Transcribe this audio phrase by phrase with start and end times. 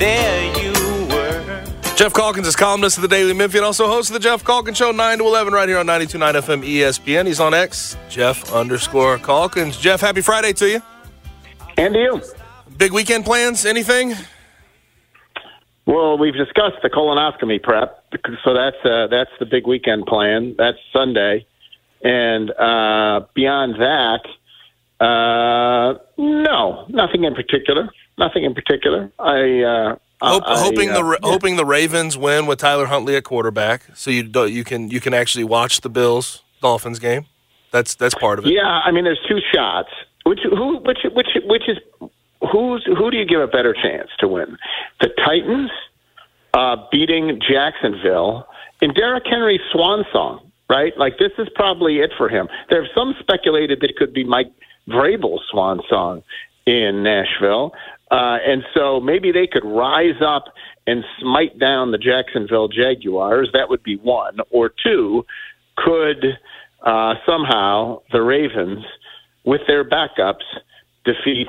[0.00, 0.72] There you
[1.08, 1.64] were.
[1.94, 4.78] Geoff Calkins is columnist of the Daily Memphian and also host of the Geoff Calkins
[4.78, 7.26] Show 9 to 11 right here on 92.9 FM ESPN.
[7.26, 9.76] He's on X, Geoff underscore Calkins.
[9.76, 10.82] Geoff, happy Friday to you.
[11.76, 12.22] And to you.
[12.78, 13.66] Big weekend plans?
[13.66, 14.14] Anything?
[15.84, 18.02] Well, we've discussed the colonoscopy prep,
[18.42, 20.54] so that's uh, that's the big weekend plan.
[20.56, 21.44] That's Sunday,
[22.02, 24.24] and uh, beyond that,
[25.04, 27.90] uh, no, nothing in particular.
[28.20, 29.10] Nothing in particular.
[29.18, 33.16] I uh, Hope, I, hoping the uh, Ra- hoping the Ravens win with Tyler Huntley
[33.16, 37.24] at quarterback, so you do, you can you can actually watch the Bills Dolphins game.
[37.70, 38.52] That's that's part of it.
[38.52, 39.88] Yeah, I mean, there's two shots.
[40.24, 41.78] Which who which which which is
[42.52, 44.58] who's who do you give a better chance to win?
[45.00, 45.70] The Titans
[46.52, 48.46] uh, beating Jacksonville
[48.82, 50.92] in Derrick Henry's swan song, right?
[50.98, 52.46] Like this is probably it for him.
[52.68, 54.52] There's some speculated that it could be Mike
[54.86, 56.22] Vrabel's swan song
[56.70, 57.72] in Nashville,
[58.12, 60.44] uh, and so maybe they could rise up
[60.86, 63.50] and smite down the Jacksonville Jaguars.
[63.52, 65.26] That would be one or two.
[65.76, 66.38] Could
[66.82, 68.84] uh, somehow the Ravens,
[69.44, 70.44] with their backups,
[71.04, 71.48] defeat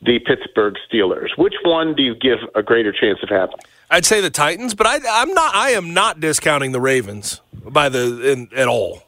[0.00, 1.36] the Pittsburgh Steelers?
[1.36, 3.64] Which one do you give a greater chance of happening?
[3.90, 5.54] I'd say the Titans, but I, I'm not.
[5.54, 9.02] I am not discounting the Ravens by the in, at all.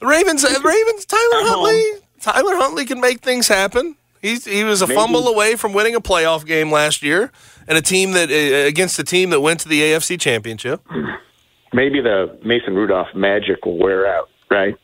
[0.00, 1.04] The Ravens, uh, Ravens.
[1.06, 2.00] Tyler Huntley.
[2.20, 3.96] Tyler Huntley can make things happen.
[4.22, 4.96] He's he was a Maybe.
[5.00, 7.30] fumble away from winning a playoff game last year,
[7.66, 8.30] and a team that
[8.66, 10.82] against a team that went to the AFC Championship.
[11.72, 14.74] Maybe the Mason Rudolph magic will wear out, right?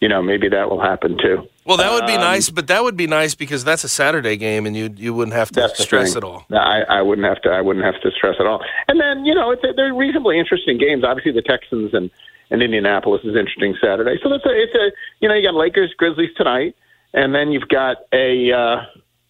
[0.00, 1.48] You know, maybe that will happen too.
[1.64, 4.36] Well, that would be Um, nice, but that would be nice because that's a Saturday
[4.36, 6.44] game, and you you wouldn't have to stress it all.
[6.52, 7.48] I, I wouldn't have to.
[7.50, 8.62] I wouldn't have to stress at all.
[8.88, 11.02] And then you know, it's they're reasonably interesting games.
[11.02, 12.10] Obviously, the Texans and
[12.50, 14.20] and Indianapolis is interesting Saturday.
[14.22, 16.76] So that's a it's a you know you got Lakers Grizzlies tonight,
[17.12, 18.76] and then you've got a uh,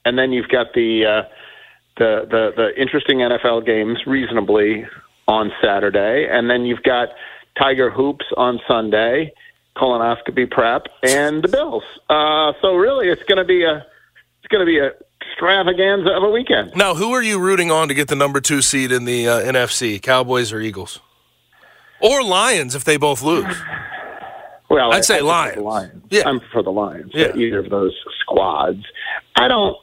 [0.04, 1.28] and then you've got the uh,
[1.96, 4.86] the the the interesting NFL games reasonably
[5.28, 7.08] on Saturday, and then you've got
[7.58, 9.32] Tiger hoops on Sunday,
[9.76, 11.84] colonoscopy prep, and the Bills.
[12.08, 13.86] Uh, so really, it's going to be a
[14.38, 14.90] it's going to be a
[15.28, 16.74] extravaganza of a weekend.
[16.76, 19.40] Now, who are you rooting on to get the number two seed in the uh,
[19.40, 20.00] NFC?
[20.00, 21.00] Cowboys or Eagles?
[22.00, 23.56] Or Lions if they both lose?
[24.68, 25.56] Well, I'd say Lions.
[25.56, 26.04] The Lions.
[26.10, 26.22] Yeah.
[26.26, 27.12] I'm for the Lions.
[27.14, 27.34] Yeah.
[27.36, 28.84] Either of those squads.
[29.36, 29.76] I don't.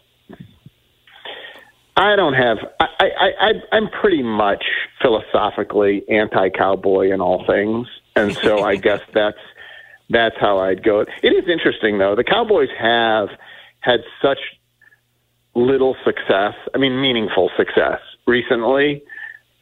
[1.96, 2.58] I don't have.
[2.80, 4.64] I, I, I, I'm pretty much
[5.02, 9.38] philosophically anti-cowboy in all things, and so I guess that's
[10.10, 11.02] that's how I'd go.
[11.22, 12.16] It is interesting though.
[12.16, 13.30] The Cowboys have
[13.82, 14.40] had such
[15.56, 16.56] little success.
[16.74, 19.04] I mean, meaningful success recently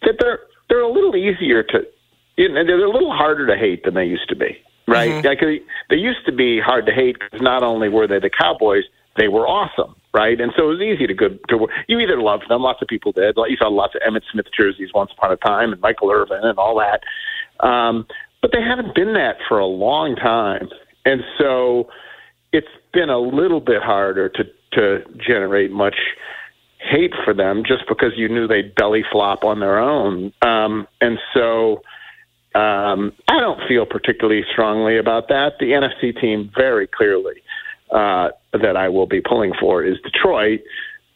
[0.03, 0.39] that they're
[0.69, 1.81] they're a little easier to.
[2.37, 4.57] You know, they're a little harder to hate than they used to be,
[4.87, 5.23] right?
[5.23, 8.29] Like they, they used to be hard to hate because not only were they the
[8.29, 8.83] Cowboys,
[9.17, 10.39] they were awesome, right?
[10.39, 11.67] And so it was easy to go to.
[11.87, 13.37] You either loved them, lots of people did.
[13.37, 16.39] Like you saw lots of Emmitt Smith jerseys once upon a time, and Michael Irvin
[16.43, 17.01] and all that.
[17.65, 18.05] Um,
[18.41, 20.69] but they haven't been that for a long time,
[21.05, 21.89] and so
[22.53, 24.43] it's been a little bit harder to
[24.73, 25.97] to generate much
[26.79, 30.33] hate for them just because you knew they'd belly flop on their own.
[30.41, 31.81] Um, and so
[32.55, 35.53] um, I don't feel particularly strongly about that.
[35.59, 37.41] The NFC team very clearly
[37.91, 40.61] uh, that I will be pulling for is Detroit.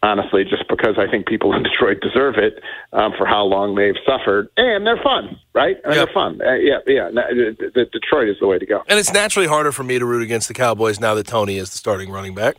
[0.03, 2.61] Honestly, just because I think people in Detroit deserve it
[2.93, 5.77] um, for how long they've suffered, and they're fun, right?
[5.83, 6.05] And Yep.
[6.05, 6.41] They're fun.
[6.45, 7.09] Uh, yeah, yeah.
[7.09, 8.83] the- the- Detroit is the way to go.
[8.87, 11.71] And it's naturally harder for me to root against the Cowboys now that Tony is
[11.71, 12.55] the starting running back.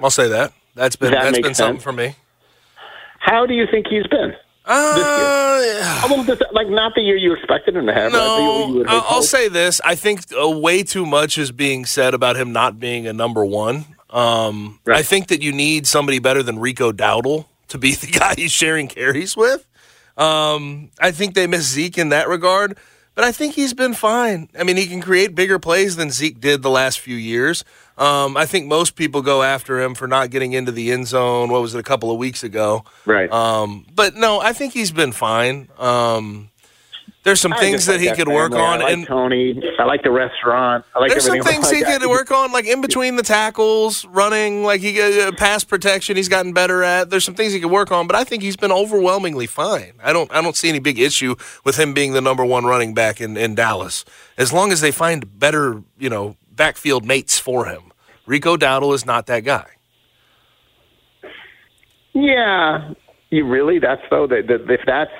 [0.00, 0.52] I'll say that.
[0.76, 1.82] That's been That that's makes been something sense.
[1.84, 2.14] for me.
[3.18, 4.32] How do you think he's been?
[4.64, 8.12] Uh, A little dis- like not the year you expected him to have.
[8.12, 8.18] right?
[8.18, 9.80] The year you no, I'll, I'll say this.
[9.84, 13.44] I think uh, way too much is being said about him not being a number
[13.44, 13.86] one.
[14.10, 14.98] Um, Right.
[14.98, 18.52] I think that you need somebody better than Rico Dowdle to be the guy he's
[18.52, 19.66] sharing carries with.
[20.16, 22.76] Um, I think they miss Zeke in that regard,
[23.14, 24.48] but I think he's been fine.
[24.58, 27.64] I mean, he can create bigger plays than Zeke did the last few years.
[27.98, 31.50] Um, I think most people go after him for not getting into the end zone.
[31.50, 32.84] What was it, a couple of weeks ago?
[33.06, 33.30] Right.
[33.30, 35.68] Um, but no, I think he's been fine.
[35.78, 36.50] Um,
[37.24, 39.62] There's some I things that like he could work on, I like and Tony.
[39.78, 40.84] I like the restaurant.
[40.92, 42.00] I like there's some things he that.
[42.00, 46.16] could work on, like in between the tackles, running, like he uh, pass protection.
[46.16, 47.10] He's gotten better at.
[47.10, 49.92] There's some things he could work on, but I think he's been overwhelmingly fine.
[50.02, 52.92] I don't, I don't see any big issue with him being the number one running
[52.92, 54.04] back in, in Dallas,
[54.36, 57.92] as long as they find better, you know, backfield mates for him.
[58.24, 59.66] Rico Dowdle is not that guy.
[62.12, 62.92] Yeah,
[63.30, 63.80] you really?
[63.80, 65.10] That's though that, that if that's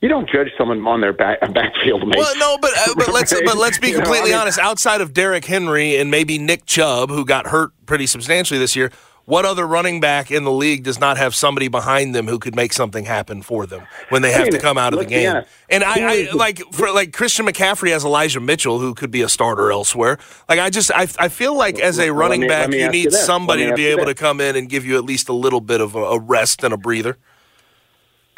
[0.00, 2.04] you don't judge someone on their back backfield.
[2.08, 2.16] Mate.
[2.16, 4.58] Well, no, but uh, but let's but let's be You know, completely I mean- honest.
[4.58, 8.90] Outside of Derrick Henry and maybe Nick Chubb, who got hurt pretty substantially this year,
[9.30, 12.56] what other running back in the league does not have somebody behind them who could
[12.56, 15.42] make something happen for them when they have to come out of the game?
[15.68, 19.28] And I, I like for like Christian McCaffrey has Elijah Mitchell, who could be a
[19.28, 20.18] starter elsewhere.
[20.48, 23.74] Like I just I, I feel like as a running back, you need somebody to
[23.74, 26.00] be able to come in and give you at least a little bit of a,
[26.00, 27.16] a rest and a breather.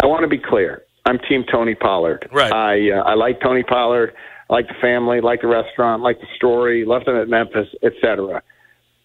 [0.02, 0.84] I want to be clear.
[1.06, 2.28] I'm Team Tony Pollard.
[2.30, 2.52] Right.
[2.52, 4.12] I uh, I like Tony Pollard.
[4.50, 5.22] I like the family.
[5.22, 6.02] Like the restaurant.
[6.02, 6.84] Like the story.
[6.84, 8.42] Left him at Memphis, etc.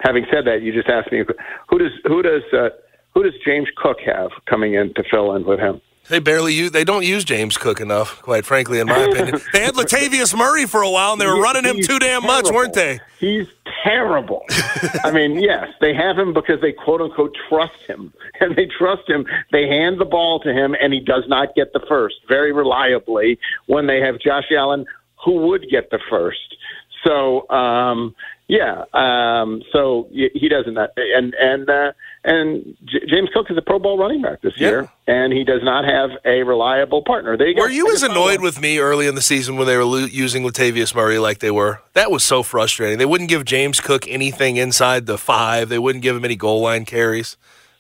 [0.02, 1.24] Having said that, you just asked me
[1.68, 2.70] who does who does uh,
[3.14, 5.82] who does James Cook have coming in to fill in with him?
[6.10, 6.72] They barely use.
[6.72, 9.42] They don't use James Cook enough, quite frankly, in my opinion.
[9.54, 12.50] They had Latavius Murray for a while, and they were running him too damn much,
[12.50, 13.00] weren't they?
[13.20, 13.48] He's
[13.84, 14.46] terrible.
[15.04, 18.14] I mean, yes, they have him because they quote unquote trust him.
[18.40, 19.26] And they trust him.
[19.52, 23.40] They hand the ball to him, and he does not get the first very reliably
[23.66, 24.86] when they have Josh Allen,
[25.26, 26.56] who would get the first.
[27.04, 28.14] So, um,
[28.48, 30.78] yeah, um, so he doesn't.
[30.78, 31.92] And and uh,
[32.24, 34.68] and J- James Cook is a Pro Bowl running back this Yeah.
[34.70, 37.36] year, and he does not have a reliable partner.
[37.38, 37.62] There you go.
[37.64, 40.44] Were you as annoyed with me early in the season when they were lo- using
[40.44, 41.82] Latavius Murray like they were?
[41.94, 42.98] That was so frustrating.
[43.00, 45.68] They wouldn't give James Cook anything inside the five.
[45.70, 47.36] They wouldn't give him any goal line carries.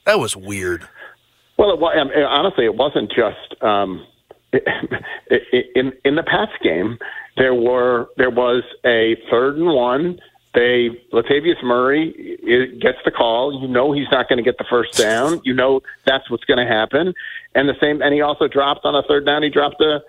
[0.05, 0.87] That was weird.
[1.57, 4.05] Well, it, wa- um, uh, honestly, it wasn't just um,
[5.75, 6.97] in in the Pats game.
[7.37, 10.19] There were there was a third and one.
[10.57, 12.03] They Latavius Murray
[12.43, 13.53] i- gets the call.
[13.61, 15.39] You know he's not going to get the first down.
[15.43, 17.13] You know that's what's going to happen.
[17.53, 18.01] And the same.
[18.01, 19.43] And he also dropped on a third down.
[19.43, 20.01] He dropped a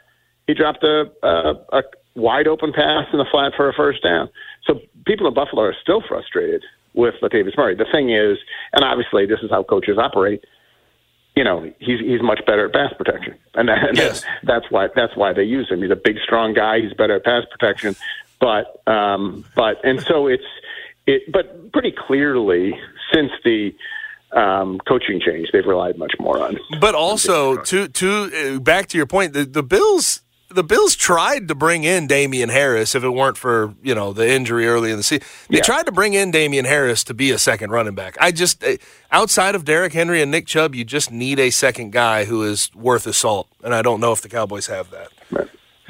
[0.47, 1.83] he dropped a, a, a
[2.15, 4.31] wide open pass in the flat for a first down.
[4.67, 6.65] So people in Buffalo are still frustrated
[6.95, 7.75] with Latavius Murray.
[7.77, 8.39] The thing is,
[8.73, 10.43] and obviously this is how coaches operate
[11.37, 14.25] you know he's he's much better at pass protection, and, that, and Yes.
[14.43, 15.83] that's why that's why they use him.
[15.83, 16.81] He's a big, strong guy.
[16.81, 17.95] He's better at pass protection,
[18.41, 20.45] but um, but and so it's
[21.07, 21.31] it.
[21.33, 22.79] But pretty clearly,
[23.13, 23.75] since the
[24.33, 26.59] um, coaching change, they've relied much more on.
[26.81, 31.49] But also, to to uh, back to your point, the, the Bills the Bills tried
[31.49, 34.97] to bring in Damien Harris if it weren't for you know the injury early in
[34.97, 35.27] the season.
[35.51, 35.63] They Yeah.
[35.63, 38.17] tried to bring in Damien Harris to be a second running back.
[38.21, 38.77] I just uh,
[39.13, 42.71] outside of Derrick Henry and Nick Chubb, you just need a second guy who is
[42.75, 45.09] worth salt, and I don't know if the Cowboys have that.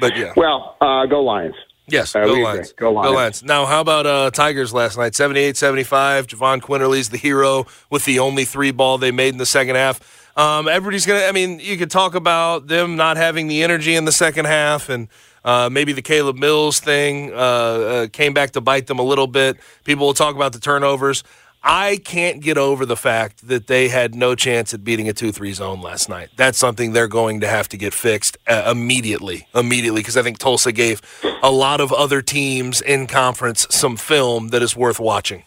[0.01, 0.31] But yeah.
[0.37, 1.55] Well, uh, go Lions.
[1.91, 2.71] Yes, Uh, go Lions.
[2.71, 2.87] agree.
[2.87, 3.43] Go Lions.
[3.43, 5.13] Now, how about uh, Tigers last night?
[5.13, 6.27] 78-75.
[6.27, 9.99] Jahvon Quinerly's the hero with the only three ball they made in the second half.
[10.37, 13.95] Um, everybody's going to, I mean, you could talk about them not having the energy
[13.95, 15.07] in the second half and
[15.43, 19.27] uh, maybe the Caleb Mills thing uh, uh, came back to bite them a little
[19.27, 19.57] bit.
[19.83, 21.23] People will talk about the turnovers.
[21.61, 25.31] I can't get over the fact that they had no chance at beating a 2
[25.31, 26.29] 3 zone last night.
[26.37, 29.47] That's something they're going to have to get fixed uh, immediately.
[29.53, 31.01] Immediately, because I think Tulsa gave
[31.43, 35.43] a lot of other teams in conference some film that is worth watching.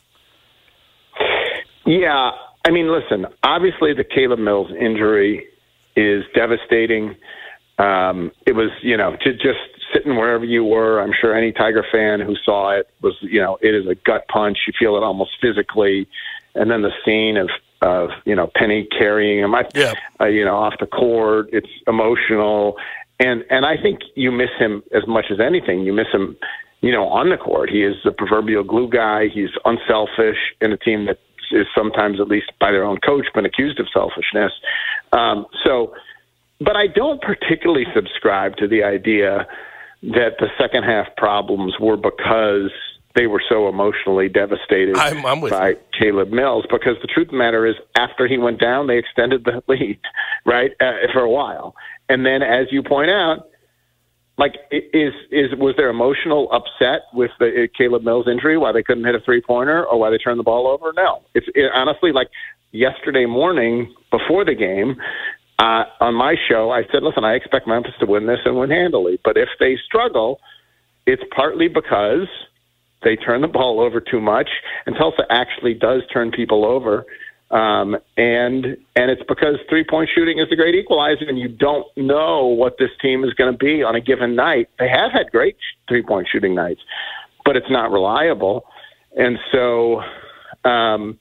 [1.87, 2.31] Yeah,
[2.65, 3.27] I mean, listen.
[3.43, 5.47] Obviously, the Caleb Mills injury
[5.97, 7.17] is devastating.
[7.79, 9.59] Um, it was, you know, to just
[9.93, 11.01] sitting wherever you were.
[11.01, 14.27] I'm sure any Tiger fan who saw it was, you know, it is a gut
[14.29, 14.59] punch.
[14.67, 16.09] You feel it almost physically,
[16.55, 19.95] and then the scene of, of you know, Penny carrying him, I, Yeah.
[20.21, 21.49] uh, you know, off the court.
[21.53, 22.77] It's emotional,
[23.19, 25.81] and and I think you miss him as much as anything.
[25.81, 26.37] You miss him,
[26.81, 27.71] you know, on the court.
[27.71, 29.29] He is the proverbial glue guy.
[29.29, 31.19] He's unselfish in a team that
[31.51, 34.53] is sometimes, at least by their own coach, been accused of selfishness.
[35.13, 35.95] Um, so,
[36.61, 39.47] but I don't particularly subscribe to the idea
[40.03, 42.71] that the second half problems were because
[43.15, 45.77] they were so emotionally devastated I'm- I'm by you.
[45.99, 46.65] Caleb Mills.
[46.71, 50.01] Because the truth of the matter is, after he went down, they extended the lead,
[50.47, 51.75] right, uh, for a while.
[52.09, 53.49] And then, as you point out,
[54.39, 58.83] like is is was there emotional upset with the uh, Caleb Mills injury why they
[58.83, 60.93] couldn't hit a three pointer or why they turned the ball over?
[60.97, 62.29] No, it's it, honestly like
[62.73, 64.97] yesterday morning before the game
[65.59, 66.71] uh, on my show.
[66.71, 69.77] I said, listen, I expect Memphis to win this and win handily, but if they
[69.85, 70.41] struggle,
[71.07, 72.29] it's partly because
[73.03, 74.49] they turn the ball over too much,
[74.87, 77.05] and Tulsa actually does turn people over.
[77.51, 78.65] Um, and
[78.97, 82.79] and it's because three point shooting is the great equalizer, and you don't know what
[82.79, 84.71] this team is going to be on a given night.
[84.79, 85.57] They have had great
[85.87, 86.81] three point shooting nights,
[87.45, 88.65] but it's not reliable,
[89.19, 90.01] and so
[90.65, 91.19] um,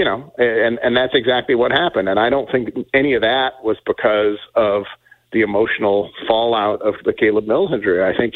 [0.00, 2.08] you know, and and that's exactly what happened.
[2.08, 4.84] And I don't think any of that was because of
[5.30, 8.02] the emotional fallout of the Caleb Mills injury.
[8.02, 8.32] I think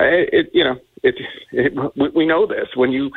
[0.00, 1.14] it, you know, it,
[1.52, 1.72] it
[2.16, 3.12] we know this when you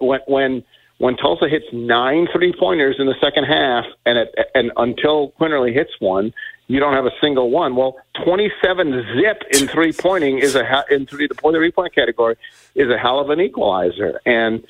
[0.00, 0.64] when when
[0.96, 5.74] when Tulsa hits nine three pointers in the second half, and it, and until Quinerly
[5.74, 6.32] hits one,
[6.68, 7.76] you don't have a single one.
[7.76, 11.94] Well, twenty seven zip in three pointing is a in three the point three point
[11.94, 12.36] category
[12.74, 14.22] is a hell of an equalizer.
[14.24, 14.64] And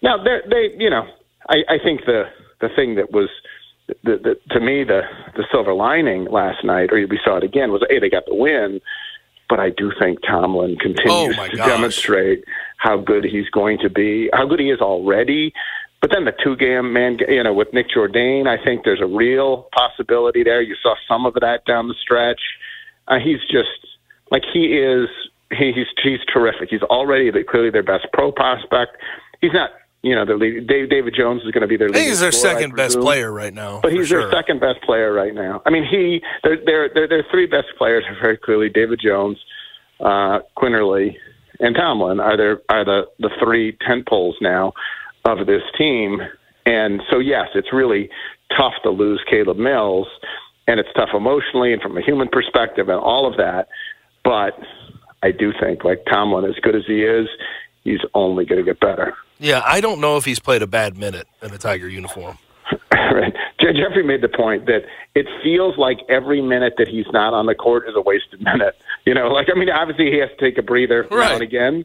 [0.00, 1.06] now they they you know
[1.48, 2.24] I, I think the
[2.60, 3.28] the thing that was
[3.88, 5.02] the, the, to me the
[5.36, 8.34] the silver lining last night, or we saw it again, was hey they got the
[8.34, 8.80] win,
[9.48, 11.66] but I do think Tomlin continues oh to gosh.
[11.66, 12.44] demonstrate
[12.78, 15.52] how good he's going to be, how good he is already.
[16.00, 19.06] But then the two game man, you know, with Nick Jourdain, I think there's a
[19.06, 20.60] real possibility there.
[20.60, 22.40] You saw some of that down the stretch.
[23.08, 23.70] Uh, he's just
[24.30, 25.08] like he is.
[25.50, 26.68] He, he's he's terrific.
[26.70, 28.96] He's already the, clearly their best pro prospect.
[29.40, 29.70] He's not
[30.04, 31.88] you know, their lead, Dave, David Jones is going to be their.
[31.88, 33.80] I think he's their scorer, second best player right now.
[33.82, 34.20] But he's sure.
[34.20, 35.62] their second best player right now.
[35.64, 39.38] I mean, he their their their, three best players are very clearly David Jones,
[40.00, 41.16] uh, Quinerly,
[41.58, 44.74] and Tomlin are their are the the three tent poles now
[45.24, 46.20] of this team.
[46.66, 48.10] And so, yes, it's really
[48.56, 50.06] tough to lose Caleb Mills,
[50.66, 53.68] and it's tough emotionally and from a human perspective and all of that.
[54.22, 54.58] But
[55.22, 57.26] I do think, like Tomlin, as good as he is,
[57.84, 59.14] he's only going to get better.
[59.44, 62.38] Yeah, I don't know if he's played a bad minute in a Tiger uniform.
[62.92, 63.34] right.
[63.60, 64.84] Jeffrey made the point that
[65.14, 68.74] it feels like every minute that he's not on the court is a wasted minute.
[69.04, 71.28] You know, like I mean, obviously he has to take a breather right.
[71.28, 71.84] now and again,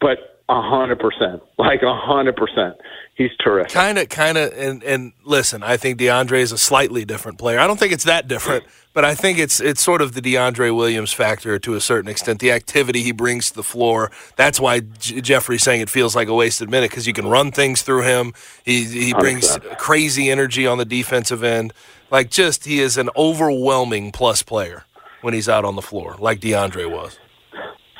[0.00, 2.76] but a hundred percent, like a hundred percent,
[3.16, 3.72] he's terrific.
[3.72, 7.58] Kind of, kind of, and and listen, I think DeAndre is a slightly different player.
[7.58, 10.74] I don't think it's that different, but I think it's it's sort of the DeAndre
[10.74, 12.38] Williams factor to a certain extent.
[12.40, 14.10] The activity he brings to the floor.
[14.36, 17.50] That's why J- Jeffrey's saying it feels like a wasted minute because you can run
[17.50, 18.32] things through him.
[18.64, 21.74] He he brings crazy energy on the defensive end.
[22.10, 24.84] Like just he is an overwhelming plus player
[25.20, 27.18] when he's out on the floor, like DeAndre was.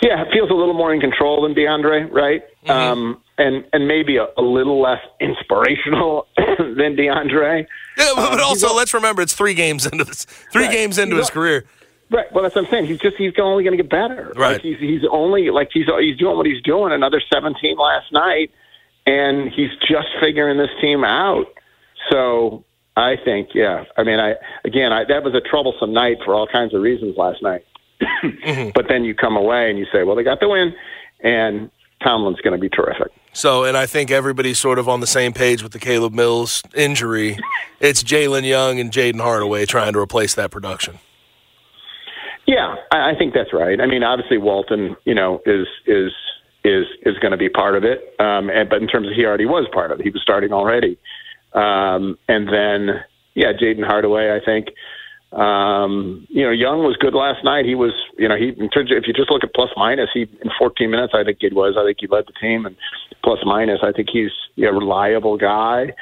[0.00, 2.42] Yeah, it feels a little more in control than DeAndre, right?
[2.66, 2.70] Mm-hmm.
[2.70, 7.66] Um, and and maybe a, a little less inspirational than DeAndre.
[7.98, 10.72] Yeah, but Um, also he's let's remember it's three games into this, three Right.
[10.72, 11.64] games into He's his career.
[12.10, 12.30] Right.
[12.32, 12.86] Well, that's what I'm saying.
[12.86, 14.32] He's just he's only going to get better.
[14.36, 14.52] Right.
[14.54, 16.92] Like he's he's only like he's he's doing what he's doing.
[16.92, 18.50] Another 17 last night,
[19.06, 21.46] and he's just figuring this team out.
[22.10, 22.64] So
[22.96, 23.84] I think, yeah.
[23.96, 27.16] I mean, I again, I, that was a troublesome night for all kinds of reasons
[27.16, 27.64] last night.
[28.74, 30.74] But then you come away and you say, well, they got the win,
[31.20, 31.70] and
[32.02, 33.08] Tomlin's going to be terrific.
[33.34, 36.62] So, and I think everybody's sort of on the same page with the Caleb Mills
[36.74, 37.36] injury.
[37.80, 41.00] It's Jalen Young and Jayden Hardaway trying to replace that production.
[42.46, 43.80] Yeah, I, think that's right.
[43.80, 46.12] I mean, obviously Walton, you know, is is
[46.62, 48.14] is is going to be part of it.
[48.20, 50.04] Um, and, but in terms of he already was part of it.
[50.04, 50.98] He was starting already.
[51.54, 53.02] Um, and then
[53.34, 54.68] yeah, Jayden Hardaway, I think.
[55.34, 57.64] Um, you know, Young was good last night.
[57.64, 60.10] He was, you know, he in terms of, if you just look at plus minus,
[60.14, 61.74] he in 14 minutes, I think he was.
[61.76, 62.76] I think he led the team, and
[63.24, 65.92] plus minus, I think he's a reliable guy.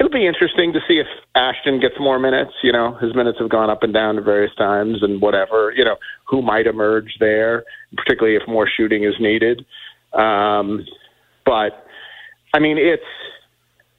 [0.00, 2.50] It'll be interesting to see if Ashton gets more minutes.
[2.64, 5.72] You know, his minutes have gone up and down at various times, and whatever.
[5.76, 5.96] You know,
[6.26, 7.62] who might emerge there,
[7.96, 9.64] particularly if more shooting is needed.
[10.12, 10.84] Um,
[11.46, 11.86] but
[12.52, 13.02] I mean, it's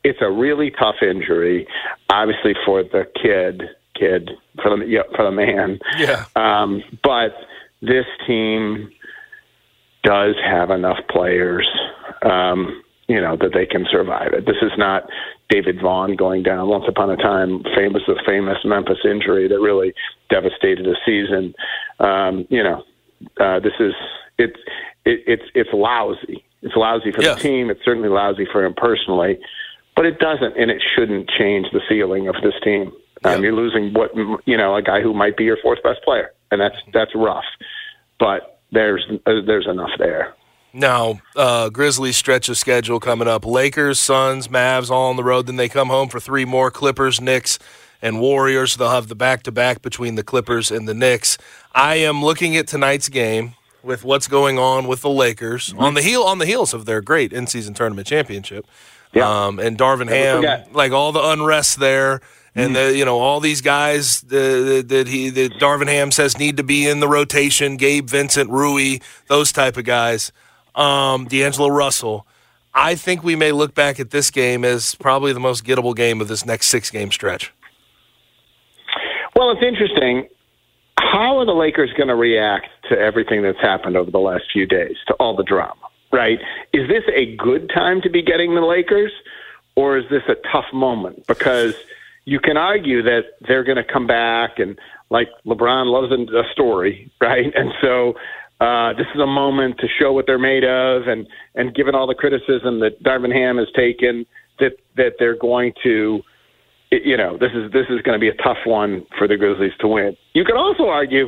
[0.04, 1.68] it's a really tough injury,
[2.10, 3.64] obviously for the kid,
[3.98, 4.32] kid
[4.62, 5.80] for the yeah, for the man.
[5.98, 6.26] Yeah.
[6.36, 7.34] Um, but
[7.82, 8.90] this team
[10.04, 11.68] does have enough players,
[12.24, 14.46] um, you know, that they can survive it.
[14.46, 15.04] This is not
[15.50, 19.94] David Vaughn going down once upon a time, famous the famous Memphis injury that really
[20.30, 21.54] devastated a season.
[22.00, 22.84] Um, you know,
[23.40, 23.94] uh, this is
[24.38, 24.60] it's
[25.06, 26.44] it, it's it's lousy.
[26.62, 27.36] It's lousy for Yes.
[27.42, 27.70] the team.
[27.70, 29.38] It's certainly lousy for him personally,
[29.96, 32.92] but it doesn't and it shouldn't change the ceiling of this team.
[33.24, 33.40] Um, Yeah.
[33.40, 34.12] You're losing what
[34.46, 37.46] you know a guy who might be your fourth best player, and that's that's rough.
[38.20, 40.34] But there's uh, there's enough there.
[40.76, 43.46] Now, uh, Grizzlies stretch of schedule coming up.
[43.46, 45.46] Lakers, Suns, Mavs all on the road.
[45.46, 47.60] Then they come home for three more Clippers, Knicks,
[48.02, 48.76] and Warriors.
[48.76, 51.38] They'll have the back to back between the Clippers and the Knicks.
[51.76, 53.54] I am looking at tonight's game
[53.84, 57.02] with what's going on with the Lakers on the heel on the heels of their
[57.02, 58.66] great in season tournament championship.
[59.14, 59.46] Yeah.
[59.46, 62.22] Um, and Darvin Ham, like all the unrest there,
[62.56, 66.64] and the you know all these guys that he that Darvin Ham says need to
[66.64, 67.78] be in the rotation.
[67.78, 70.32] Gabe Vincent, Rui, those type of guys.
[70.76, 72.26] Um, D'Angelo Russell.
[72.74, 76.22] I think we may look back at this game as probably the most gettable game
[76.22, 77.54] of this next six game stretch.
[79.36, 80.28] Well, it's interesting.
[80.98, 84.66] How are the Lakers going to react to everything that's happened over the last few
[84.66, 85.76] days, to all the drama,
[86.12, 86.40] right?
[86.72, 89.12] Is this a good time to be getting the Lakers,
[89.76, 91.28] or is this a tough moment?
[91.28, 91.76] Because
[92.26, 94.78] you can argue that they're going to come back and,
[95.10, 97.54] like LeBron loves a story, right?
[97.56, 98.14] And so
[98.60, 102.08] uh, this is a moment to show what they're made of, and and given all
[102.08, 104.26] the criticism that Darvin Ham has taken,
[104.60, 106.22] that that they're going to,
[106.92, 109.74] you know, this is this is going to be a tough one for the Grizzlies
[109.80, 110.16] to win.
[110.34, 111.28] You could also argue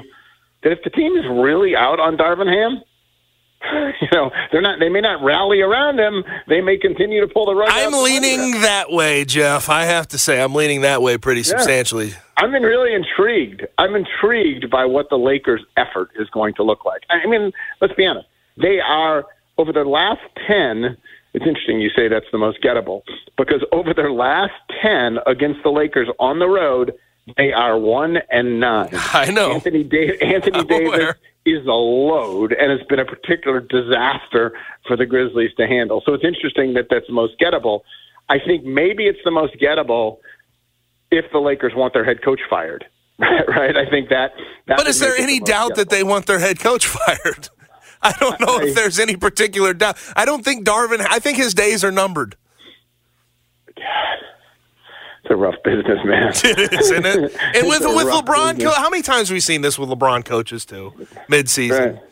[0.64, 2.82] that if the team is really out on Darvin Ham,
[4.02, 4.80] you know, they're not.
[4.80, 6.24] They may not rally around him.
[6.48, 7.70] They may continue to pull the rug.
[7.72, 9.70] I'm leaning that way, Geoff.
[9.70, 11.58] I have to say, I'm leaning that way pretty yeah.
[11.58, 12.14] substantially.
[12.38, 13.66] I'm really intrigued.
[13.78, 17.04] I'm intrigued by what the Lakers' effort is going to look like.
[17.10, 18.28] I mean, let's be honest.
[18.58, 19.26] They are
[19.58, 20.98] over their last ten.
[21.34, 23.02] It's interesting you say that's the most gettable
[23.38, 26.94] because over their last ten against the Lakers on the road,
[27.38, 28.90] they are one and nine.
[28.94, 29.54] I know.
[29.54, 31.18] Anthony, da- Anthony Davis aware.
[31.46, 34.54] is a load, and it's been a particular disaster
[34.88, 36.02] for the Grizzlies to handle.
[36.06, 37.82] So it's interesting that that's the most gettable.
[38.30, 40.18] I think maybe it's the most gettable
[41.12, 42.86] if the Lakers want their head coach fired.
[43.20, 43.78] right?
[43.78, 44.34] I think that.
[44.68, 45.76] that but is there any the doubt gettable.
[45.76, 47.50] that they want their head coach fired?
[48.02, 49.98] I don't know I, if there's any particular doubt.
[50.16, 51.06] I don't think Darvin.
[51.10, 52.36] I think his days are numbered.
[55.26, 56.30] It's a rough business, man.
[56.44, 57.36] it is, isn't it?
[57.56, 60.66] And with with LeBron, co- how many times have we seen this with LeBron coaches
[60.66, 60.94] too,
[61.28, 61.96] mid-season?
[61.96, 62.04] Right.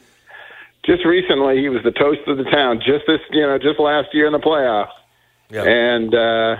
[0.84, 2.82] Just recently, he was the toast of the town.
[2.84, 4.89] Just this, you know, just last year in the playoffs,
[5.51, 5.67] yep.
[5.67, 6.55] and uh,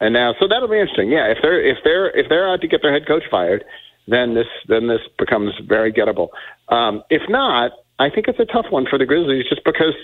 [0.00, 1.10] and now, so that'll be interesting.
[1.10, 3.64] Yeah, if they're if they're if they're out to get their head coach fired,
[4.06, 6.28] then this then this becomes very gettable.
[6.68, 9.94] Um, if not, I think it's a tough one for the Grizzlies, just because,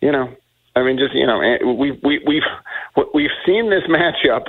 [0.00, 0.34] you know,
[0.74, 1.38] I mean, just you know,
[1.78, 4.48] we we we've we've seen this matchup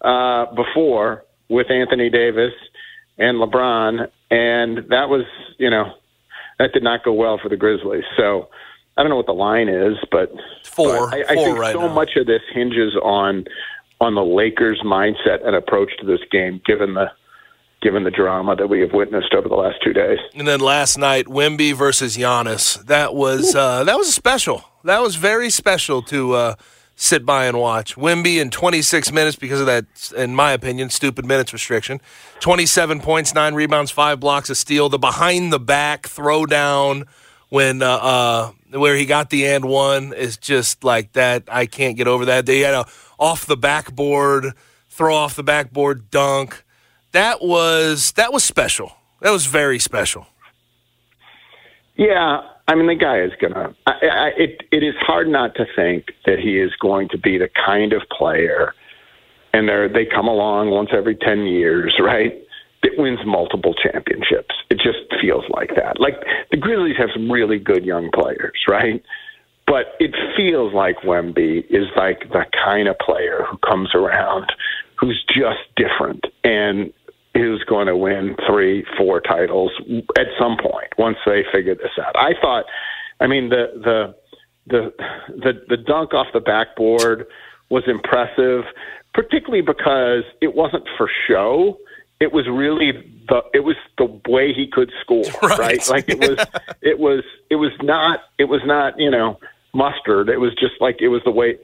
[0.00, 2.52] uh, before with Anthony Davis
[3.18, 5.24] and LeBron, and that was,
[5.58, 5.94] you know,
[6.58, 8.04] that did not go well for the Grizzlies.
[8.16, 8.48] So
[8.96, 10.32] I don't know what the line is, but
[10.64, 11.10] four.
[11.10, 11.94] But I, I four think right so now.
[11.94, 13.44] much of this hinges on
[14.00, 17.10] on the Lakers' mindset and approach to this game, given the
[17.82, 20.18] given the drama that we have witnessed over the last two days.
[20.34, 22.84] And then last night, Wemby versus Giannis.
[22.86, 24.64] That was uh, that was special.
[24.84, 26.32] That was very special to.
[26.34, 26.54] Uh,
[27.00, 27.96] sit by and watch.
[27.96, 32.00] Wemby in 26 minutes because of that, in my opinion, stupid minutes restriction.
[32.40, 34.90] 27 points, nine rebounds, five blocks, a steal.
[34.90, 37.06] The behind the back throwdown
[37.48, 41.44] when uh, uh, where he got the and one is just like that.
[41.48, 42.44] I can't get over that.
[42.44, 42.86] They had a
[43.18, 44.52] off the backboard
[44.88, 46.64] throw off the backboard dunk.
[47.12, 48.92] That was that was special.
[49.20, 50.26] That was very special.
[51.96, 53.74] Yeah, I mean, the guy is gonna.
[53.84, 57.36] I, I, it it is hard not to think that he is going to be
[57.36, 58.74] the kind of player,
[59.52, 62.32] and they they come along once every ten years, right?
[62.84, 64.54] That wins multiple championships.
[64.70, 65.98] It just feels like that.
[65.98, 66.14] Like
[66.52, 69.02] the Grizzlies have some really good young players, right?
[69.66, 74.52] But it feels like Wemby is like the kind of player who comes around,
[74.94, 76.92] who's just different, and
[77.34, 79.70] who's going to win three, four titles
[80.18, 82.16] at some point once they figure this out.
[82.16, 82.64] I thought,
[83.20, 84.14] I mean, the the
[84.66, 84.92] the
[85.28, 87.26] the, the dunk off the backboard
[87.70, 88.64] was impressive,
[89.14, 91.78] particularly because it wasn't for show.
[92.20, 92.92] It was really
[93.28, 95.58] the it was the way he could score, right?
[95.58, 95.88] right?
[95.88, 96.46] Like it was
[96.82, 99.38] it was it was not it was not you know
[99.72, 100.28] mustard.
[100.28, 101.58] It was just like it was the way.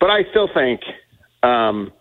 [0.00, 0.80] But I still think
[1.42, 1.92] um,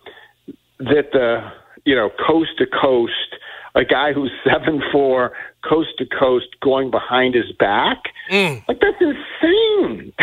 [0.79, 1.51] that the
[1.85, 3.35] you know, coast to coast,
[3.75, 5.33] a guy who's seven four,
[5.67, 7.97] coast to coast, going behind his back.
[8.31, 8.67] Mm.
[8.67, 10.13] Like that's insane.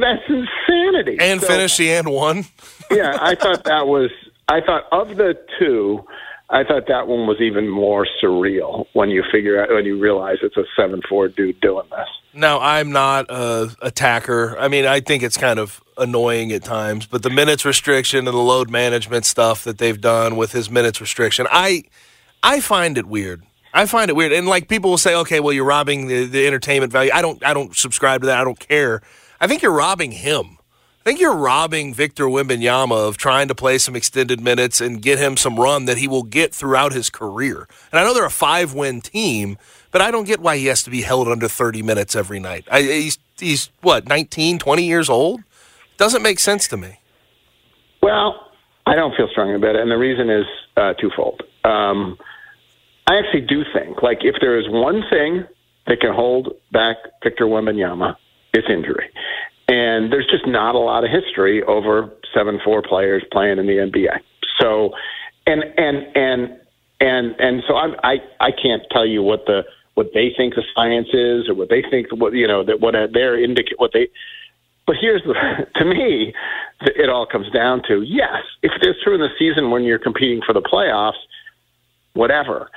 [0.00, 1.18] that's insanity.
[1.20, 2.44] And so, finish the and one.
[2.90, 4.10] yeah, I thought that was.
[4.48, 6.04] I thought of the two.
[6.50, 10.38] I thought that one was even more surreal when you figure out when you realize
[10.42, 12.08] it's a seven four dude doing this.
[12.34, 14.58] Now I'm not a attacker.
[14.58, 18.28] I mean, I think it's kind of annoying at times, but the minutes restriction and
[18.28, 21.84] the load management stuff that they've done with his minutes restriction, I
[22.42, 23.42] I find it weird.
[23.72, 24.32] I find it weird.
[24.32, 27.10] And like people will say, okay, well you're robbing the, the entertainment value.
[27.14, 28.40] I don't I don't subscribe to that.
[28.40, 29.00] I don't care.
[29.40, 30.58] I think you're robbing him.
[31.04, 35.18] I think you're robbing Victor Wembanyama of trying to play some extended minutes and get
[35.18, 37.68] him some run that he will get throughout his career.
[37.92, 39.58] And I know they're a five win team,
[39.94, 42.66] but I don't get why he has to be held under 30 minutes every night.
[42.68, 45.44] I, he's, he's, what, 19, 20 years old?
[45.98, 46.98] Doesn't make sense to me.
[48.02, 48.50] Well,
[48.86, 51.44] I don't feel strongly about it, and the reason is uh, twofold.
[51.62, 52.18] Um,
[53.06, 55.46] I actually do think, like, if there is one thing
[55.86, 58.16] that can hold back Victor Wembanyama,
[58.52, 59.08] it's injury.
[59.68, 63.74] and there's just not a lot of history over seven four players playing in the
[63.74, 64.18] NBA.
[64.60, 64.90] So,
[65.46, 66.60] and and and
[67.00, 69.62] and and so I'm, I I can't tell you what the
[69.94, 72.94] what they think the science is or what they think what you know that what
[73.12, 74.08] they're indicate what they.
[74.86, 75.34] But here's the
[75.76, 76.34] to me,
[76.80, 80.42] it all comes down to yes, if it's true in the season when you're competing
[80.44, 81.22] for the playoffs,
[82.14, 82.70] whatever.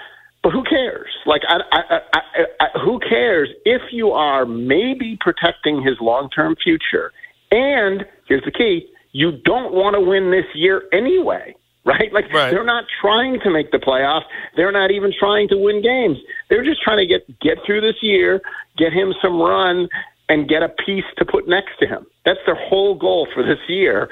[0.44, 1.10] But who cares?
[1.26, 2.20] Like, I, I, I,
[2.62, 7.12] I, who cares if you are maybe protecting his long term future?
[7.52, 11.56] And here's the key you don't want to win this year anyway,
[11.88, 12.12] right?
[12.14, 12.52] Like, right.
[12.52, 14.26] they're not trying to make the playoffs.
[14.56, 16.18] They're not even trying to win games.
[16.50, 18.42] They're just trying to get, get through this year,
[18.78, 19.88] get him some run,
[20.30, 22.06] and get a piece to put next to him.
[22.26, 24.10] That's their whole goal for this year.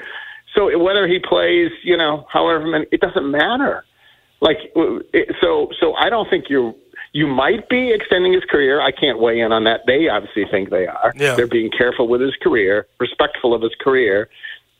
[0.54, 3.84] So whether he plays, you know, however many, it doesn't matter.
[4.40, 4.56] Like
[5.40, 6.74] so, so I don't think you're.
[7.12, 8.78] You might be extending his career.
[8.78, 9.80] I can't weigh in on that.
[9.86, 11.14] They obviously think they are.
[11.16, 11.34] Yeah.
[11.34, 14.28] They're being careful with his career, respectful of his career,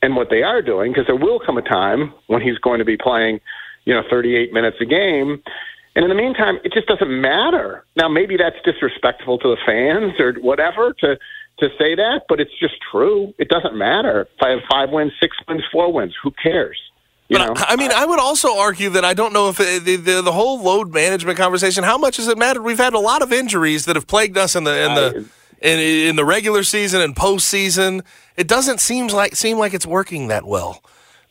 [0.03, 0.93] and what they are doing.
[0.93, 3.41] Because there will come a time when he's going to be playing,
[3.85, 5.43] you know, 38 minutes a game.
[5.95, 7.85] And in the meantime, it just doesn't matter.
[7.97, 11.19] Now, maybe that's disrespectful to the fans or whatever to
[11.59, 13.33] to say that, but it's just true.
[13.39, 14.29] It doesn't matter.
[14.37, 16.79] If I have five wins, six wins, four wins, who cares?
[17.29, 17.55] You but know?
[17.57, 20.23] I, I mean, I would also argue that I don't know if it, the, the
[20.23, 21.83] the whole load management conversation.
[21.83, 22.63] How much does it matter?
[22.63, 25.25] We've had a lot of injuries that have plagued us in the in the
[25.63, 28.05] in, in the regular season and postseason.
[28.37, 30.83] It doesn't seem like seem like it's working that well.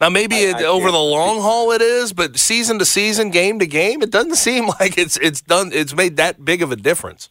[0.02, 3.30] Now, maybe it, I over can't- the long haul it is, but season to season,
[3.30, 5.72] game to game, it doesn't seem like it's it's done.
[5.74, 7.30] It's made that big of a difference.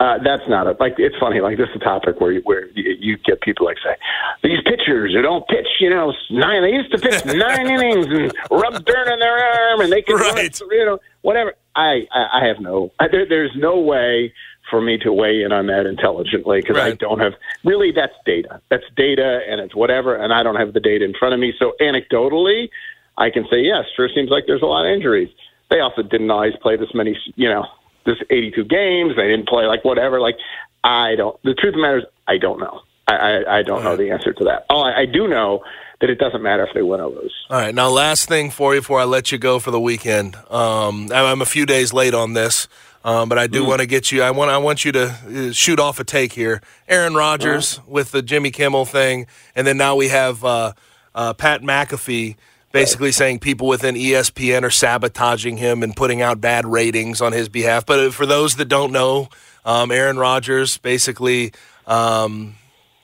[0.00, 0.78] Uh, that's not it.
[0.78, 1.40] Like it's funny.
[1.40, 3.96] Like this is a topic where you, where you, you get people like say
[4.44, 5.66] these pitchers who don't pitch.
[5.80, 6.62] You know, nine.
[6.62, 10.14] They used to pitch nine innings and rub dirt on their arm, and they could
[10.20, 10.60] run, Right.
[10.70, 11.54] you know whatever.
[11.74, 12.92] I I, I have no.
[13.00, 14.32] I, there, there's no way
[14.70, 17.92] for me to weigh in on that intelligently because I don't have really.
[17.92, 18.60] That's data.
[18.70, 21.52] That's data, and it's whatever, and I don't have the data in front of me.
[21.58, 22.70] So anecdotally,
[23.16, 23.84] I can say yes.
[23.96, 25.30] Sure seems like there's a lot of injuries.
[25.70, 27.16] They also didn't always play this many.
[27.36, 27.66] You know,
[28.06, 29.16] this 82 games.
[29.16, 30.20] They didn't play like whatever.
[30.20, 30.36] Like
[30.84, 31.40] I don't.
[31.42, 32.80] The truth of the matter is, I don't know.
[33.06, 34.66] I I, I don't know the answer to that.
[34.70, 35.62] All I, I do know
[36.00, 37.34] that it doesn't matter if they win or lose.
[37.50, 40.36] All right, now last thing for you before I let you go for the weekend.
[40.50, 42.68] Um, I'm a few days late on this,
[43.04, 44.22] um, but I do want to get you.
[44.22, 46.60] I want I want you to uh, shoot off a take here.
[46.88, 50.72] Aaron Rodgers with the Jimmy Kimmel thing, and then now we have uh,
[51.14, 52.36] uh, Pat McAfee
[52.72, 57.48] basically saying people within ESPN are sabotaging him and putting out bad ratings on his
[57.48, 57.86] behalf.
[57.86, 59.28] But uh, for those that don't know,
[59.64, 61.52] um, Aaron Rodgers basically
[61.86, 62.56] um,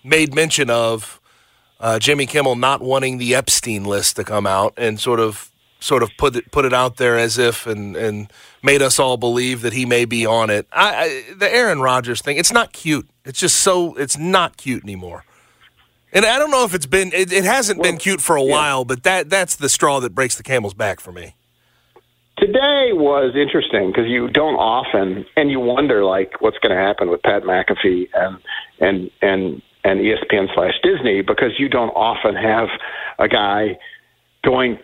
[0.03, 1.21] made mention of
[1.81, 6.03] uh, Jimmy Kimmel not wanting the Epstein list to come out and sort of sort
[6.03, 8.33] of put it put it out there as if and and
[8.65, 10.67] made us all believe that he may be on it.
[10.73, 10.95] I,
[11.29, 13.09] I the Aaron Rodgers thing, it's not cute.
[13.25, 15.25] It's just so it's not cute anymore.
[16.13, 18.85] And I don't know if it's been it, it hasn't been cute for a while,
[18.85, 21.35] but that that's the straw that breaks the camel's back for me.
[22.39, 27.09] Today was interesting because you don't often, and you wonder like what's going to happen
[27.09, 28.39] with Pat McAfee and
[28.81, 32.69] and and and ESPN slash Disney because you don't often have
[33.19, 33.79] a guy
[34.43, 34.79] going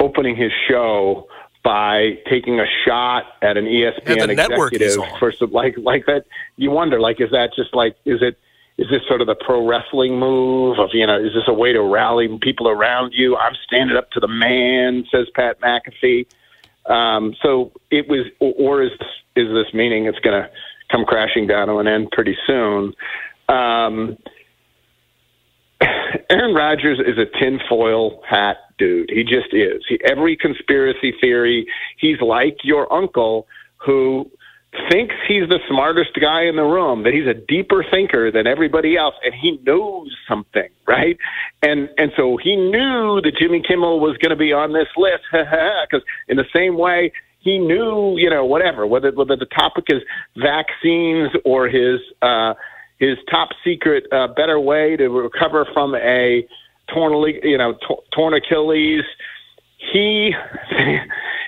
[0.00, 1.26] opening his show
[1.62, 5.76] by taking a shot at an ESPN Yeah, the network he's executive for some like
[5.78, 6.24] like that.
[6.56, 8.38] You wonder like is that just like is it
[8.78, 11.72] is this sort of the pro wrestling move of you know is this a way
[11.72, 13.36] to rally people around you?
[13.36, 16.26] I'm standing up to the man, says Pat McAfee.
[16.86, 18.92] Um, so it was, or- or is
[19.36, 20.50] is this meaning it's going to
[20.90, 22.94] come crashing down to an end pretty soon?
[23.48, 24.16] Um,
[26.30, 29.10] Aaron Rodgers is a tinfoil hat dude.
[29.10, 29.84] He just is.
[29.88, 31.66] He, every conspiracy theory,
[31.98, 34.28] he's like your uncle who
[34.90, 38.96] thinks he's the smartest guy in the room, that he's a deeper thinker than everybody
[38.96, 41.16] else, and he knows something, right?
[41.62, 45.24] And and so he knew that Jimmy Kimmel was going to be on this list,
[45.32, 50.02] because in the same way he knew, you know, whatever, whether whether the topic is
[50.36, 52.54] vaccines or his uh,
[52.98, 56.46] his top secret uh, better way to recover from a
[56.92, 57.76] torn, you know,
[58.12, 59.02] torn Achilles.
[59.92, 60.34] He,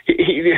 [0.07, 0.55] he,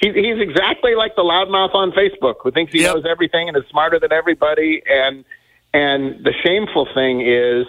[0.00, 2.94] he, he's exactly like the loudmouth on Facebook who thinks he Yep.
[2.94, 4.80] knows everything and is smarter than everybody.
[4.88, 5.24] And
[5.74, 7.66] and the shameful thing is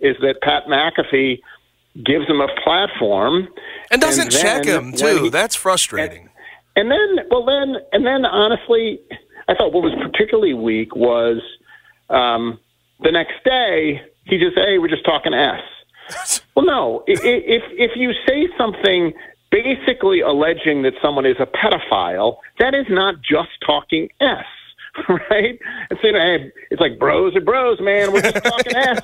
[0.00, 1.40] is that Pat McAfee
[2.04, 3.48] gives him a platform
[3.90, 5.24] And doesn't And check him too.
[5.24, 6.28] he- That's frustrating.
[6.76, 9.00] and then, well, then, and then, honestly,
[9.48, 11.42] I thought what was particularly weak was
[12.08, 12.60] um,
[13.02, 15.60] the next day he just, hey, we're just talking S.
[16.54, 19.12] well, no, if if you say something
[19.50, 24.44] basically alleging that someone is a pedophile, that is not just talking S.
[25.08, 25.58] right?
[25.88, 28.12] And saying, hey, it's like bros are bros, man.
[28.12, 29.00] We're just talking s.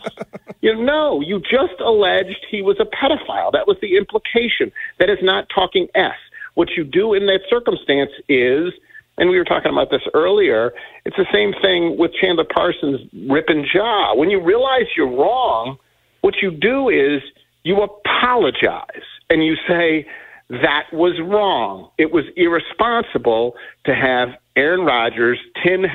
[0.60, 3.52] You know, no, you just alleged he was a pedophile.
[3.52, 4.72] That was the implication.
[4.98, 6.16] That is not talking S.
[6.54, 8.72] What you do in that circumstance is,
[9.18, 10.72] and we were talking about this earlier,
[11.04, 14.14] it's the same thing with Chandler Parsons ripping jaw.
[14.16, 15.78] When you realize you're wrong,
[16.20, 17.22] what you do is
[17.64, 20.06] you apologize and you say,
[20.48, 21.90] that was wrong.
[21.98, 25.86] It was irresponsible to have Aaron Rodgers, tin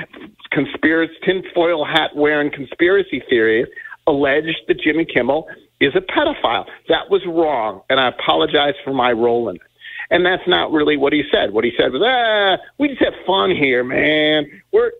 [0.50, 3.66] conspiracy, tinfoil hat wearing conspiracy theory,
[4.06, 5.46] alleged that Jimmy Kimmel
[5.80, 6.66] is a pedophile.
[6.88, 9.62] That was wrong, and I apologize for my role in it.
[10.10, 11.54] And that's not really what he said.
[11.54, 14.44] What he said was, "Ah, we just have fun here, man.
[14.70, 14.92] We're,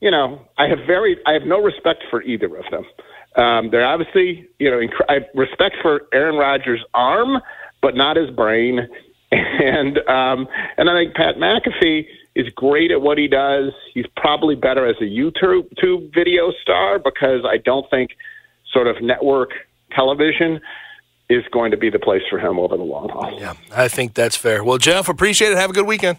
[0.00, 2.84] you know, I have very, I have no respect for either of them.
[3.36, 7.40] Um, they're obviously, you know, inc- I respect for Aaron Rodgers' arm,
[7.80, 8.88] but not his brain.
[9.32, 13.72] And um, and I think Pat McAfee is great at what he does.
[13.94, 18.10] He's probably better as a YouTube video star because I don't think
[18.72, 19.50] sort of network
[19.92, 20.60] television
[21.28, 23.38] is going to be the place for him over the long haul.
[23.38, 24.64] Yeah, I think that's fair.
[24.64, 25.58] Well, Geoff, appreciate it.
[25.58, 26.18] Have a good weekend.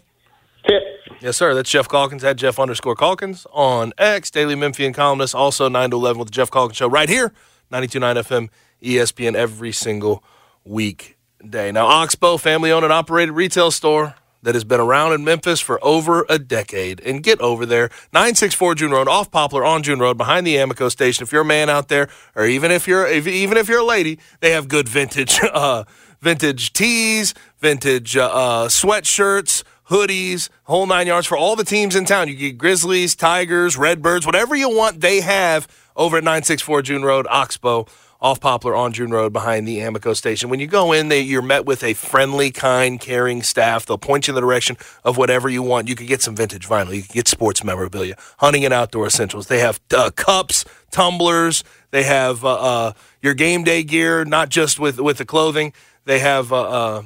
[0.67, 0.84] Tip.
[1.19, 1.54] Yes, sir.
[1.54, 5.97] That's Geoff Calkins at Geoff underscore Calkins on X, Daily Memphian columnist, also 9 to
[5.97, 7.32] 11 with the Geoff Calkins Show right here,
[7.71, 8.50] 92.9 FM,
[8.82, 10.24] ESPN, every single
[10.63, 11.71] weekday.
[11.71, 15.80] Now, Oxbow, family owned and operated retail store that has been around in Memphis for
[15.84, 17.00] over a decade.
[17.02, 20.89] And get over there, 964 June Road, off Poplar on June Road, behind the Amico
[20.89, 21.24] station.
[21.24, 23.86] If you're a man out there, or even if you're if, even if you're a
[23.86, 25.84] lady, they have good vintage uh,
[26.19, 29.63] vintage tees, vintage uh, uh, sweatshirts.
[29.89, 32.28] Hoodies, whole nine yards for all the teams in town.
[32.28, 37.28] You get Grizzlies, Tigers, Redbirds, whatever you want, they have over at 964 June Road,
[37.30, 37.88] Oxbow
[38.22, 40.50] off Poplar on June Road behind the Amico station.
[40.50, 43.86] When you go in, they, you're met with a friendly, kind, caring staff.
[43.86, 45.89] They'll point you in the direction of whatever you want.
[45.89, 46.96] You can get some vintage vinyl.
[46.96, 49.48] You can get sports memorabilia, hunting and outdoor essentials.
[49.48, 51.63] They have uh, cups, tumblers.
[51.89, 55.74] They have uh, uh, your game day gear, not just with, with the clothing.
[56.06, 57.04] They have uh, uh,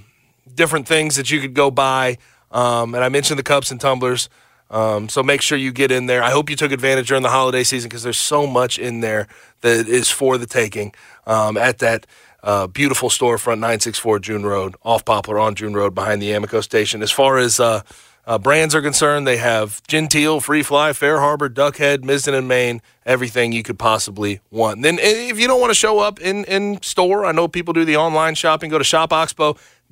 [0.53, 2.17] different things that you could go buy.
[2.51, 4.29] Um, and I mentioned the cups and tumblers.
[4.69, 6.23] Um, so make sure you get in there.
[6.23, 9.27] I hope you took advantage during the holiday season because there's so much in there
[9.62, 10.93] that is for the taking
[11.27, 12.08] um, at that
[12.43, 17.01] uh, beautiful storefront, 964 June Road, off Poplar on June Road, behind the Amico station.
[17.01, 17.81] As far as uh,
[18.27, 22.81] uh, brands are concerned, they have Genteel, Free Fly, Fair Harbor, Duckhead, Mizzen and Main,
[23.05, 24.77] everything you could possibly want.
[24.77, 27.73] And then if you don't want to show up in, in store, I know people
[27.73, 28.84] do the online shopping, go to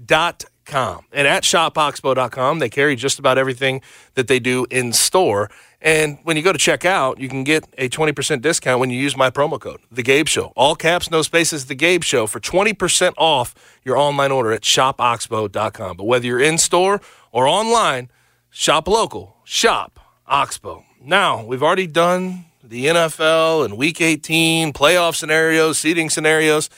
[0.01, 1.05] shopoxbow.com shopexpo.com.
[1.11, 3.81] And at shopoxbow.com, they carry just about everything
[4.15, 5.49] that they do in store.
[5.81, 8.97] And when you go to check out, you can get a 20% discount when you
[8.97, 10.53] use my promo code, The Gabe Show.
[10.55, 13.53] All caps, no spaces, The Gabe Show for 20% off
[13.83, 15.97] your online order at shopoxbow.com.
[15.97, 17.01] But whether you're in store
[17.31, 18.09] or online,
[18.49, 20.85] shop local, shop Oxbow.
[21.01, 26.69] Now, we've already done the NFL and week 18, playoff scenarios, seeding scenarios.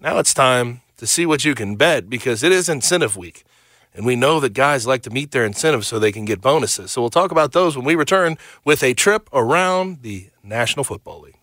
[0.00, 3.44] Now it's time to see what you can bet because it is incentive week.
[3.94, 6.92] And we know that guys like to meet their incentives so they can get bonuses.
[6.92, 11.22] So we'll talk about those when we return with a trip around the National Football
[11.22, 11.34] League.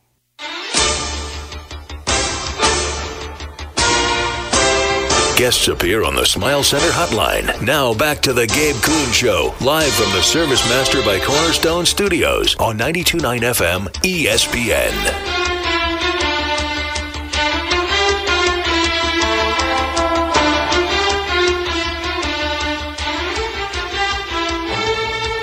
[5.38, 7.62] Guests appear on the Smile Center hotline.
[7.62, 12.56] Now back to the Gabe Kuhn Show, live from the Service Master by Cornerstone Studios
[12.56, 15.55] on 92.9 FM ESPN.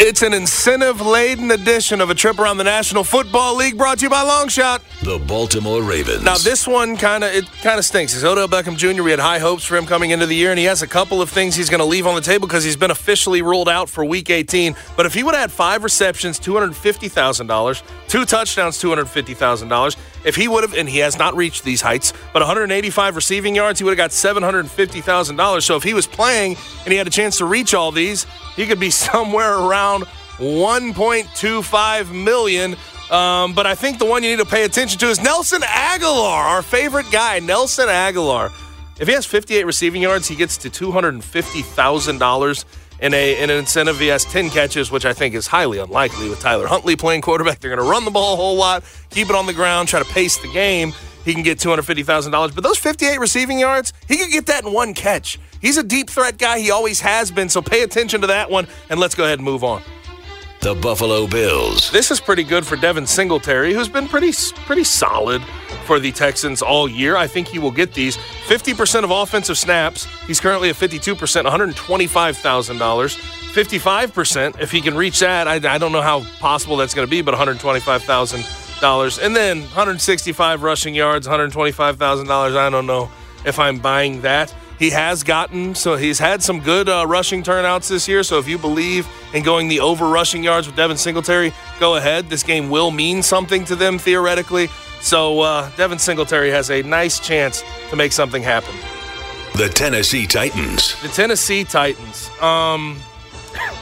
[0.04, 4.06] It's an incentive laden edition of a trip around the National Football League brought to
[4.06, 4.80] you by Longshot.
[5.04, 6.24] The Baltimore Ravens.
[6.24, 8.12] Now this one kind of it kind of stinks.
[8.12, 9.04] It's Odell Beckham Jr.
[9.04, 11.22] We had high hopes for him coming into the year, and he has a couple
[11.22, 13.88] of things he's going to leave on the table because he's been officially ruled out
[13.88, 14.74] for Week 18.
[14.96, 18.80] But if he would have had five receptions, two hundred fifty thousand dollars, two touchdowns,
[18.80, 19.96] two hundred fifty thousand dollars.
[20.24, 23.80] If he would have, and he has not reached these heights, but 185 receiving yards,
[23.80, 25.62] he would have got $750,000.
[25.62, 28.66] So if he was playing and he had a chance to reach all these, he
[28.66, 30.04] could be somewhere around
[30.38, 32.76] 1.25 million.
[33.10, 36.44] Um, but I think the one you need to pay attention to is Nelson Agholor,
[36.44, 38.50] our favorite guy, Nelson Agholor.
[38.98, 42.64] If he has 58 receiving yards, he gets to $250,000
[43.00, 43.98] in a in an incentive.
[43.98, 47.58] He has 10 catches, which I think is highly unlikely with Tyler Huntley playing quarterback.
[47.58, 49.98] They're going to run the ball a whole lot, keep it on the ground, try
[50.02, 50.92] to pace the game.
[51.24, 52.54] He can get $250,000.
[52.54, 55.38] But those 58 receiving yards, he could get that in one catch.
[55.62, 56.58] He's a deep threat guy.
[56.58, 57.48] He always has been.
[57.48, 59.80] So pay attention to that one, and let's go ahead and move on.
[60.60, 61.90] The Buffalo Bills.
[61.90, 64.32] This is pretty good for Devin Singletary, who's been pretty
[64.66, 65.42] pretty solid
[65.86, 67.16] for the Texans all year.
[67.16, 70.06] I think he will get these 50% of offensive snaps.
[70.26, 73.42] He's currently at 52%, $125,000.
[73.52, 74.60] 55%.
[74.60, 77.22] If he can reach that, I, I don't know how possible that's going to be,
[77.22, 79.24] but $125,000.
[79.24, 82.56] And then 165 rushing yards, $125,000.
[82.56, 83.10] I don't know
[83.44, 84.54] if I'm buying that.
[84.82, 88.24] He has gotten, so he's had some good uh, rushing turnouts this year.
[88.24, 92.28] So if you believe in going the over rushing yards with Devin Singletary, go ahead.
[92.28, 94.66] This game will mean something to them theoretically.
[95.00, 98.74] So uh, Devin Singletary has a nice chance to make something happen.
[99.54, 101.00] The Tennessee Titans.
[101.00, 102.28] The Tennessee Titans.
[102.40, 102.98] Um,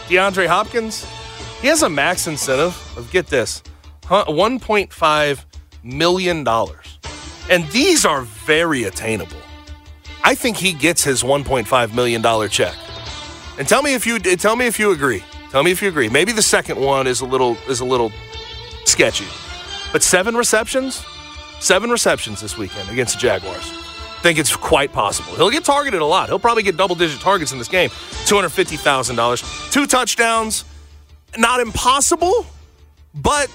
[0.09, 1.07] DeAndre Hopkins,
[1.63, 3.63] he has a max incentive of get this,
[4.03, 5.45] $1.5
[5.83, 6.47] million.
[7.49, 9.39] And these are very attainable.
[10.22, 12.76] I think he gets his $1.5 million check.
[13.59, 15.22] And tell me if you tell me if you agree.
[15.50, 16.09] Tell me if you agree.
[16.09, 18.12] Maybe the second one is a little is a little
[18.85, 19.26] sketchy.
[19.92, 21.04] But seven receptions,
[21.59, 23.70] seven receptions this weekend against the Jaguars.
[24.22, 25.35] Think it's quite possible.
[25.35, 26.28] He'll get targeted a lot.
[26.28, 27.88] He'll probably get double digit targets in this game.
[27.88, 29.72] $250,000.
[29.72, 30.64] Two touchdowns.
[31.38, 32.44] Not impossible,
[33.14, 33.50] but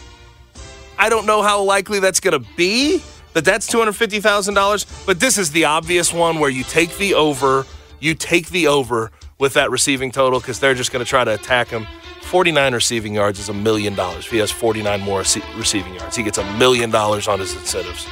[0.97, 3.01] I don't know how likely that's going to be.
[3.36, 5.06] That that's $250,000.
[5.06, 7.65] But this is the obvious one where you take the over,
[8.00, 11.34] you take the over with that receiving total because they're just going to try to
[11.34, 11.86] attack him.
[12.21, 14.26] 49 receiving yards is a million dollars.
[14.26, 18.08] If he has 49 more receiving yards, he gets a million dollars on his incentives.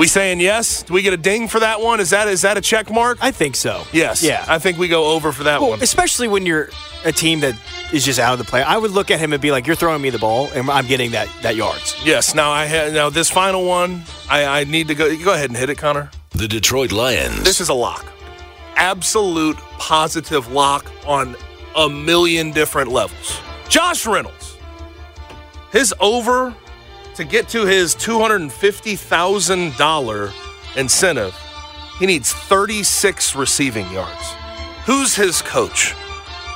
[0.00, 0.82] We saying yes?
[0.82, 2.00] Do we get a ding for that one?
[2.00, 3.18] Is that is that a check mark?
[3.22, 3.84] I think so.
[3.92, 4.22] Yes.
[4.22, 4.44] Yeah.
[4.46, 5.82] I think we go over for that well, one.
[5.82, 6.68] Especially when you're
[7.06, 7.54] a team that
[7.92, 8.62] is just out of the play.
[8.62, 10.86] I would look at him and be like, "You're throwing me the ball, and I'm
[10.86, 12.34] getting that that yards." Yes.
[12.34, 15.16] Now I ha- now this final one, I, I need to go.
[15.16, 16.10] Go ahead and hit it, Connor.
[16.32, 17.42] The Detroit Lions.
[17.44, 18.04] This is a lock.
[18.74, 21.36] Absolute positive lock on
[21.76, 23.40] a million different levels.
[23.68, 24.56] Josh Reynolds.
[25.72, 26.54] His over
[27.14, 30.32] to get to his $250,000
[30.76, 31.34] incentive,
[31.98, 34.34] he needs 36 receiving yards.
[34.84, 35.94] Who's his coach?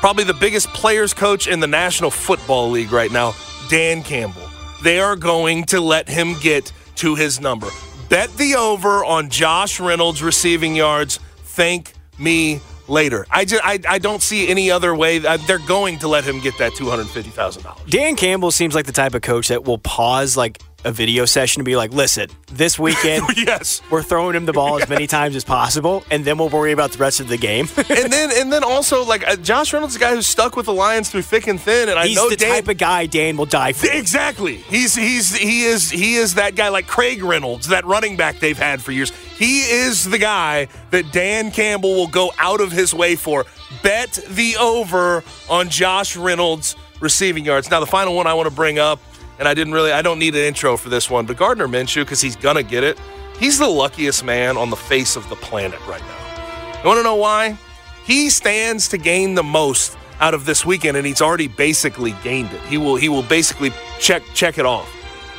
[0.01, 3.35] Probably the biggest players coach in the National Football League right now,
[3.69, 4.49] Dan Campbell.
[4.83, 7.69] They are going to let him get to his number.
[8.09, 11.21] Bet the over on Josh Reynolds receiving yards.
[11.43, 13.27] Thank me later.
[13.31, 15.25] I just I, I don't see any other way.
[15.25, 17.83] Uh, they're going to let him get that two hundred fifty thousand dollars.
[17.87, 21.61] Dan Campbell seems like the type of coach that will pause like a video session
[21.61, 25.37] to be like, listen, this weekend, yes, we're throwing him the ball as many times
[25.37, 27.69] as possible, and then we'll worry about the rest of the game.
[27.77, 30.67] and then, and then also, like uh, Josh Reynolds, is a guy who's stuck with
[30.67, 33.07] the Lions through thick and thin, and I he's know the Dan, type of guy
[33.07, 33.91] Dan will die for.
[33.91, 34.57] Exactly.
[34.57, 38.59] He's he's he is he is that guy like Craig Reynolds, that running back they've
[38.59, 39.11] had for years.
[39.37, 43.47] He is the guy that Dan Campbell will go out of his way for.
[43.83, 47.71] Bet the over on Josh Reynolds receiving yards.
[47.71, 49.01] Now, the final one I want to bring up
[49.41, 52.03] and I didn't really, I don't need an intro for this one, but Gardner Minshew,
[52.03, 53.01] because he's going to get it,
[53.39, 56.81] he's the luckiest man on the face of the planet right now.
[56.83, 57.59] You want to know why?
[58.05, 62.53] He stands to gain the most out of this weekend, and he's already basically gained
[62.53, 62.61] it.
[62.63, 64.93] He will, he will basically check, check it off.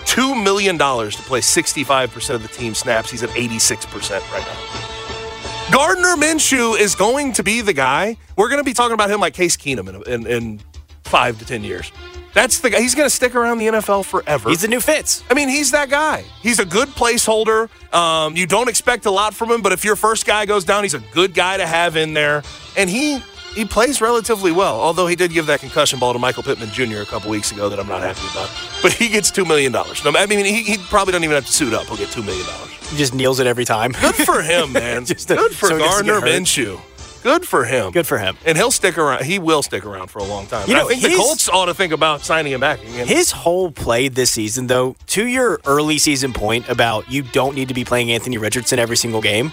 [0.06, 3.12] $2 million to play 65% of the team snaps.
[3.12, 5.72] He's at 86% right now.
[5.72, 8.18] Gardner Minshew is going to be the guy.
[8.36, 10.62] We're going to be talking about him like Case Keenum in, in, in
[11.04, 11.92] five to 10 years.
[12.34, 12.80] That's the guy.
[12.80, 14.50] He's going to stick around the NFL forever.
[14.50, 15.24] He's the new Fitz.
[15.30, 16.24] I mean, he's that guy.
[16.42, 17.70] He's a good placeholder.
[17.94, 20.84] Um, you don't expect a lot from him, but if your first guy goes down,
[20.84, 22.44] he's a good guy to have in there.
[22.78, 23.22] And he
[23.54, 27.02] he plays relatively well, although he did give that concussion ball to Michael Pittman Jr.
[27.02, 28.50] a couple weeks ago that I'm not happy about.
[28.82, 29.76] But he gets $2 million.
[29.76, 31.88] I mean, he, he probably doesn't even have to suit up.
[31.88, 32.46] He'll get $2 million.
[32.90, 33.92] He just kneels it every time.
[33.92, 35.04] Good for him, man.
[35.04, 36.80] Good for so Gardner Minshew.
[37.24, 37.92] Good for him.
[37.92, 38.38] Good for him.
[38.46, 39.24] And he'll stick around.
[39.24, 40.68] He will stick around for a long time.
[40.68, 43.08] You know, I think his, the Colts ought to think about signing him back again.
[43.08, 47.68] His whole play this season, though, to your early season point about you don't need
[47.68, 49.52] to be playing Anthony Richardson every single game.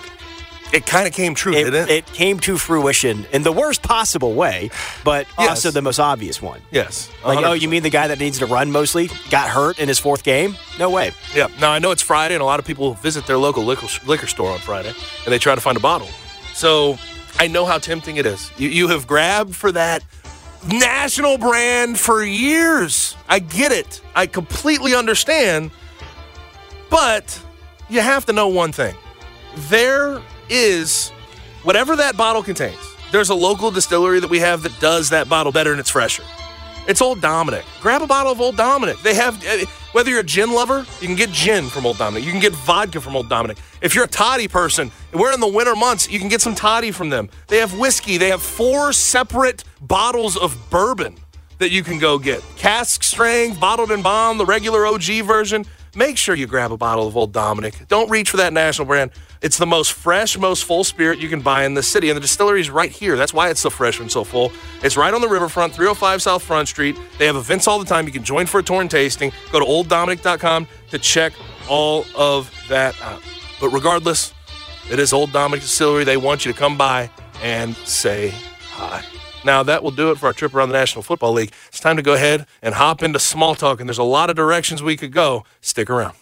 [0.72, 1.90] It kind of came true, it, didn't it?
[1.90, 4.70] It came to fruition in the worst possible way,
[5.02, 5.48] but yes.
[5.48, 6.60] also the most obvious one.
[6.70, 7.10] Yes.
[7.22, 7.34] 100%.
[7.34, 9.98] Like, oh, you mean the guy that needs to run mostly got hurt in his
[9.98, 10.56] fourth game?
[10.78, 11.12] No way.
[11.34, 11.48] Yeah.
[11.58, 14.26] Now, I know it's Friday, and a lot of people visit their local liquor, liquor
[14.26, 14.92] store on Friday,
[15.24, 16.08] and they try to find a bottle.
[16.52, 16.98] So
[17.38, 18.50] I know how tempting it is.
[18.58, 20.04] You, you have grabbed for that
[20.66, 23.16] national brand for years.
[23.28, 24.00] I get it.
[24.14, 25.70] I completely understand.
[26.90, 27.40] But
[27.88, 28.94] you have to know one thing
[29.70, 31.10] there is
[31.62, 32.78] whatever that bottle contains.
[33.10, 36.22] There's a local distillery that we have that does that bottle better and it's fresher.
[36.88, 37.66] It's Old Dominick.
[37.82, 38.98] Grab a bottle of Old Dominick.
[39.02, 42.24] They have, uh, whether you're a gin lover, you can get gin from Old Dominick.
[42.24, 43.58] You can get vodka from Old Dominick.
[43.82, 46.90] If you're a toddy person, we're in the winter months, you can get some toddy
[46.90, 47.28] from them.
[47.48, 48.16] They have whiskey.
[48.16, 51.16] They have four separate bottles of bourbon
[51.58, 52.42] that you can go get.
[52.56, 55.66] Cask strength, bottled and bond, the regular OG version.
[55.98, 57.88] Make sure you grab a bottle of Old Dominick.
[57.88, 59.10] Don't reach for that national brand.
[59.42, 62.20] It's the most fresh, most full spirit you can buy in the city, and the
[62.20, 63.16] distillery is right here.
[63.16, 64.52] That's why it's so fresh and so full.
[64.84, 66.96] It's right on the riverfront, 305 South Front Street.
[67.18, 68.06] They have events all the time.
[68.06, 69.32] You can join for a tour and tasting.
[69.50, 71.32] Go to olddominick.com to check
[71.68, 73.20] all of that out.
[73.60, 74.32] But regardless,
[74.88, 76.04] it is Old Dominick Distillery.
[76.04, 77.10] They want you to come by
[77.42, 78.32] and say
[78.70, 79.02] hi.
[79.44, 81.52] Now, that will do it for our trip around the National Football League.
[81.68, 84.36] It's time to go ahead and hop into small talk, and there's a lot of
[84.36, 85.44] directions we could go.
[85.60, 86.14] Stick around.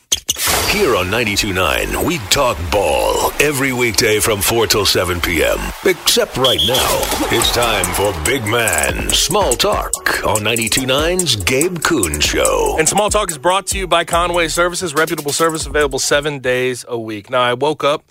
[0.70, 5.58] Here on 92.9, we talk ball every weekday from 4 till 7 p.m.
[5.84, 6.98] Except right now,
[7.30, 12.76] it's time for Big Man Small Talk on 92.9's Gabe Kuhn Show.
[12.78, 16.84] And Small Talk is brought to you by Conway Services, reputable service available seven days
[16.88, 17.30] a week.
[17.30, 18.04] Now, I woke up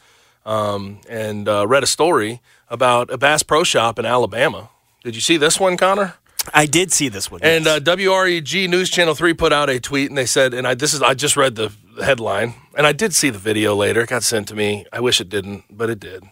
[0.45, 4.70] um, and uh, read a story about a Bass Pro Shop in Alabama.
[5.06, 6.16] Did you see this one, Connor?
[6.51, 7.39] I did see this one.
[7.43, 7.78] And yes.
[7.78, 10.95] uh, WREG News Channel Three put out a tweet, and they said, and I this
[10.95, 11.72] is I just read the
[12.03, 14.01] headline, and I did see the video later.
[14.01, 14.88] It got sent to me.
[14.91, 16.24] I wish it didn't, but it did.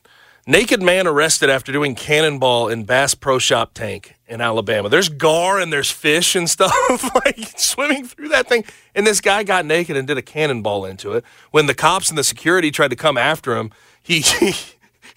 [0.47, 4.89] Naked man arrested after doing cannonball in Bass Pro Shop tank in Alabama.
[4.89, 6.73] There's gar and there's fish and stuff
[7.25, 8.65] like swimming through that thing.
[8.95, 11.23] And this guy got naked and did a cannonball into it.
[11.51, 13.71] When the cops and the security tried to come after him,
[14.01, 14.55] he he,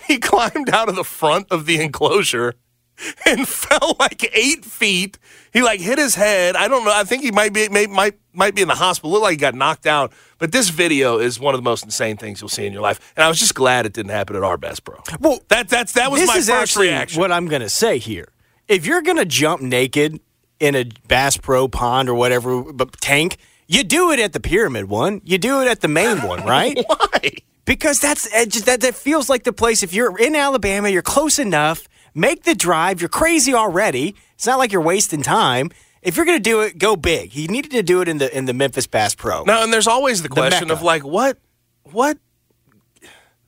[0.07, 2.55] he climbed out of the front of the enclosure
[3.27, 5.19] and fell like eight feet.
[5.53, 6.57] He like hit his head.
[6.57, 6.93] I don't know.
[6.95, 9.11] I think he might be may, might might be in the hospital.
[9.11, 10.13] Looked like he got knocked out.
[10.39, 13.13] But this video is one of the most insane things you'll see in your life.
[13.17, 14.97] And I was just glad it didn't happen at our Bass Pro.
[15.21, 17.21] Well, that that's that was this my is first actually reaction.
[17.21, 18.29] what I'm going to say here.
[18.69, 20.21] If you're going to jump naked
[20.59, 23.37] in a Bass Pro pond or whatever but tank,
[23.67, 25.21] you do it at the pyramid one.
[25.25, 26.79] You do it at the main one, right?
[26.87, 27.33] Why?
[27.65, 28.29] Because that's
[28.65, 29.83] that that feels like the place.
[29.83, 31.89] If you're in Alabama, you're close enough.
[32.17, 33.03] Make the drive.
[33.03, 34.17] You're crazy already.
[34.37, 35.71] It's not like you're wasting time.
[36.01, 37.33] If you're going to do it, go big.
[37.33, 39.45] He needed to do it in the in the Memphis Bass Pro.
[39.45, 40.79] Now, and there's always the question Mecca.
[40.79, 41.37] of like what
[41.85, 42.17] what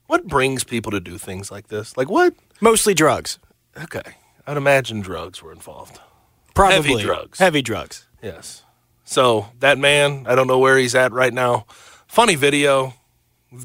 [0.05, 1.97] what brings people to do things like this?
[1.97, 2.35] Like what?
[2.61, 3.39] Mostly drugs.
[3.75, 4.03] Okay,
[4.45, 5.99] I'd imagine drugs were involved.
[6.53, 7.39] Probably Heavy drugs.
[7.39, 8.05] Heavy drugs.
[8.21, 8.61] Yes.
[9.03, 11.65] So that man, I don't know where he's at right now.
[12.07, 12.93] Funny video,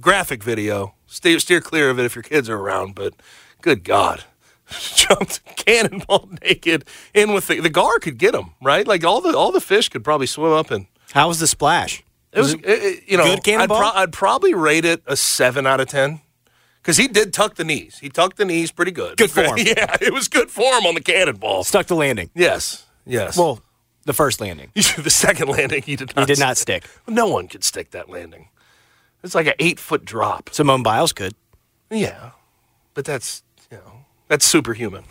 [0.00, 0.94] graphic video.
[1.06, 2.94] Steer, steer clear of it if your kids are around.
[2.94, 3.12] But
[3.60, 4.24] good God,
[4.94, 8.86] jumped cannonball naked in with the the gar could get him right.
[8.86, 10.86] Like all the all the fish could probably swim up and.
[11.12, 12.02] How was the splash?
[12.32, 13.92] It was, it- it- you know, good I'd, cannonball?
[13.94, 16.20] I'd probably rate it a seven out of ten
[16.82, 17.98] because he did tuck the knees.
[18.00, 19.16] He tucked the knees pretty good.
[19.16, 19.56] Good form.
[19.58, 21.62] Yeah, it was good form on the cannonball.
[21.62, 22.30] Stuck the landing.
[22.34, 23.36] Yes, yes.
[23.38, 23.60] Well,
[24.06, 24.70] the first landing.
[24.74, 26.26] the second landing, he did He not.
[26.26, 26.84] did not stick.
[27.06, 28.48] No one could stick that landing.
[29.22, 30.50] It's like an eight foot drop.
[30.52, 31.34] Simone Biles could.
[31.90, 32.32] Yeah,
[32.94, 33.43] but that's
[34.28, 35.04] that's superhuman.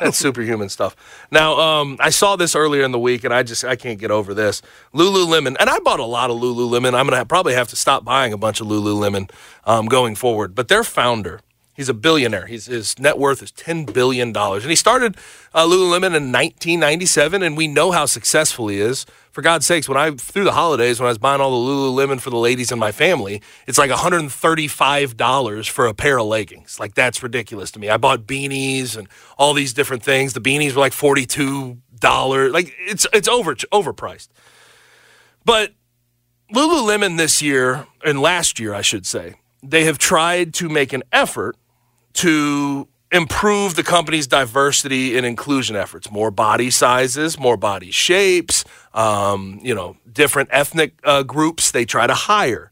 [0.00, 0.96] that's superhuman stuff.
[1.30, 4.10] Now, um, I saw this earlier in the week, and I just I can't get
[4.10, 4.60] over this.
[4.92, 6.94] Lululemon, and I bought a lot of Lululemon.
[6.94, 9.30] I'm gonna probably have to stop buying a bunch of Lululemon
[9.64, 10.54] um, going forward.
[10.54, 11.40] But their founder.
[11.76, 12.46] He's a billionaire.
[12.46, 14.34] He's, his net worth is $10 billion.
[14.34, 15.16] And he started
[15.52, 19.04] uh, Lululemon in 1997, and we know how successful he is.
[19.30, 22.18] For God's sakes, when I, through the holidays, when I was buying all the Lululemon
[22.18, 26.80] for the ladies in my family, it's like $135 for a pair of leggings.
[26.80, 27.90] Like, that's ridiculous to me.
[27.90, 29.06] I bought beanies and
[29.36, 30.32] all these different things.
[30.32, 32.52] The beanies were like $42.
[32.52, 34.28] Like, it's, it's over, overpriced.
[35.44, 35.74] But
[36.54, 41.02] Lululemon this year, and last year, I should say, they have tried to make an
[41.12, 41.56] effort
[42.16, 46.10] to improve the company's diversity and inclusion efforts.
[46.10, 48.64] More body sizes, more body shapes,
[48.94, 52.70] um, you know, different ethnic uh, groups they try to hire.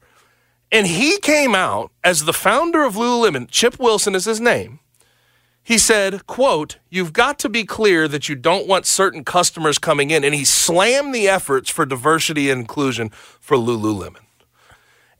[0.72, 3.48] And he came out as the founder of Lululemon.
[3.48, 4.80] Chip Wilson is his name.
[5.62, 10.10] He said, quote, you've got to be clear that you don't want certain customers coming
[10.10, 10.24] in.
[10.24, 14.23] And he slammed the efforts for diversity and inclusion for Lululemon.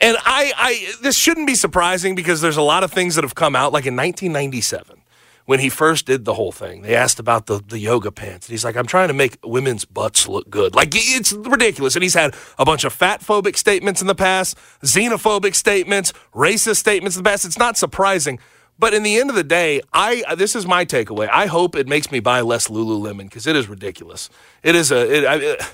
[0.05, 3.34] And I, I, this shouldn't be surprising because there's a lot of things that have
[3.34, 3.72] come out.
[3.72, 5.00] Like in 1997,
[5.46, 8.46] when he first did the whole thing, they asked about the, the yoga pants.
[8.46, 10.74] And he's like, I'm trying to make women's butts look good.
[10.74, 11.96] Like, it's ridiculous.
[11.96, 16.76] And he's had a bunch of fat phobic statements in the past, xenophobic statements, racist
[16.76, 17.46] statements in the past.
[17.46, 18.38] It's not surprising.
[18.78, 21.30] But in the end of the day, I this is my takeaway.
[21.30, 24.28] I hope it makes me buy less Lululemon because it is ridiculous.
[24.62, 25.16] It is a.
[25.16, 25.66] It, I,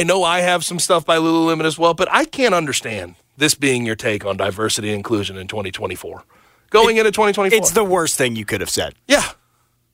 [0.00, 3.54] I know I have some stuff by Lululemon as well, but I can't understand this
[3.54, 6.24] being your take on diversity and inclusion in 2024.
[6.70, 7.58] Going into 2024.
[7.58, 8.94] It's the worst thing you could have said.
[9.06, 9.24] Yeah.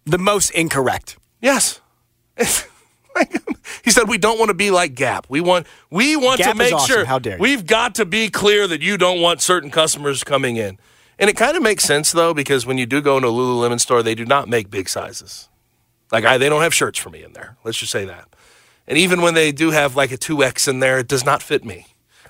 [0.04, 1.16] The most incorrect.
[1.40, 1.80] Yes.
[2.36, 5.26] he said we don't want to be like Gap.
[5.28, 6.94] We want we want Gap to make awesome.
[6.94, 7.42] sure How dare you.
[7.42, 10.78] we've got to be clear that you don't want certain customers coming in.
[11.18, 13.80] And it kind of makes sense though because when you do go into a Lululemon
[13.80, 15.48] store, they do not make big sizes.
[16.12, 17.56] Like I, they don't have shirts for me in there.
[17.64, 18.28] Let's just say that.
[18.86, 21.64] And even when they do have like a 2X in there, it does not fit
[21.64, 21.86] me.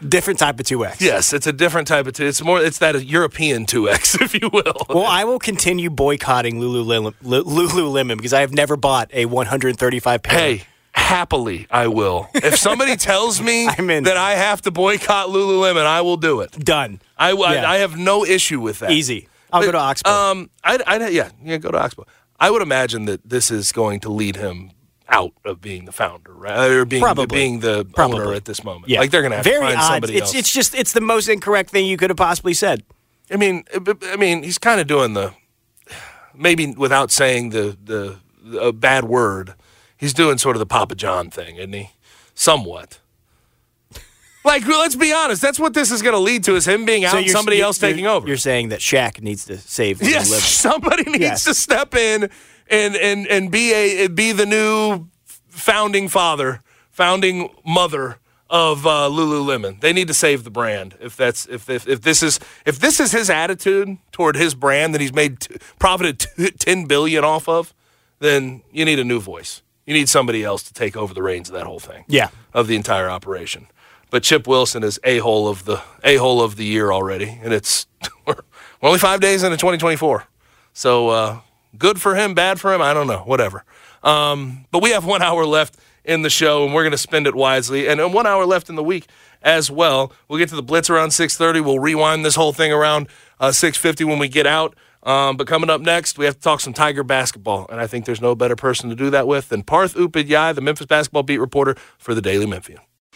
[0.06, 1.00] Different type of 2X.
[1.00, 2.26] Yes, it's a different type of two.
[2.26, 2.60] It's more.
[2.60, 4.86] It's that European two X, if you will.
[4.88, 10.38] Well, I will continue boycotting Lululemon, Lululemon because I have never bought a 135 pair.
[10.38, 12.28] Hey, happily, I will.
[12.34, 16.52] If somebody tells me that I have to boycott Lululemon, I will do it.
[16.52, 17.00] Done.
[17.16, 17.70] I, I, Yeah.
[17.70, 18.90] I have no issue with that.
[18.90, 19.28] Easy.
[19.52, 20.10] I'll go to Oxbow.
[20.10, 22.06] Um, I, I, yeah, yeah, go to Oxbow.
[22.38, 24.70] I would imagine that this is going to lead him
[25.08, 26.70] out of being the founder, right?
[26.70, 27.26] Or being Probably.
[27.26, 28.88] being the owner at this moment.
[28.90, 29.00] yeah.
[29.00, 29.86] Like they're going to have Very to find odd.
[29.92, 30.34] somebody It's else.
[30.34, 32.82] it's just it's the most incorrect thing you could have possibly said.
[33.30, 33.64] I mean,
[34.12, 35.32] I- mean, he's kind of doing the
[36.34, 39.54] maybe without saying the the, bad word.
[39.96, 41.90] He's doing sort of the Papa John thing, isn't he?
[42.34, 43.00] Somewhat.
[44.44, 45.42] Like, let's be honest.
[45.42, 47.76] That's what this is going to lead to: is him being out, and somebody else
[47.78, 48.26] taking over.
[48.26, 51.44] You're saying that Shaq needs to save Yes, somebody needs Yes.
[51.44, 52.30] to step in
[52.70, 55.08] and and and be a be the new
[55.48, 56.60] founding father,
[56.90, 58.18] founding mother
[58.50, 59.80] of uh, Lululemon.
[59.80, 60.96] They need to save the brand.
[61.00, 64.94] If that's if if, if this is if this is his attitude toward his brand
[64.94, 67.74] that he's made t- profited t- ten billion off of,
[68.20, 69.62] then you need a new voice.
[69.86, 72.04] You need somebody else to take over the reins of that whole thing.
[72.08, 72.28] Yeah.
[72.52, 73.68] of the entire operation.
[74.10, 77.52] But Chip Wilson is a hole of the a hole of the year already, and
[77.52, 77.86] it's
[78.26, 78.36] we're
[78.82, 80.24] only five days into 2024.
[80.72, 81.40] So uh,
[81.76, 82.80] good for him, bad for him.
[82.80, 83.64] I don't know, whatever.
[84.02, 87.26] Um, but we have one hour left in the show, and we're going to spend
[87.26, 87.88] it wisely.
[87.88, 89.06] And, one hour left in the week
[89.42, 90.12] as well.
[90.28, 91.64] We'll get to the blitz around 6:30.
[91.64, 93.08] We'll rewind this whole thing around
[93.38, 94.74] uh, 6:50 when we get out.
[95.02, 98.04] Um, but coming up next, we have to talk some Tiger basketball, and I think
[98.04, 101.38] there's no better person to do that with than Parth Upadhyay, the Memphis basketball beat
[101.38, 102.80] reporter for the Daily Memphian.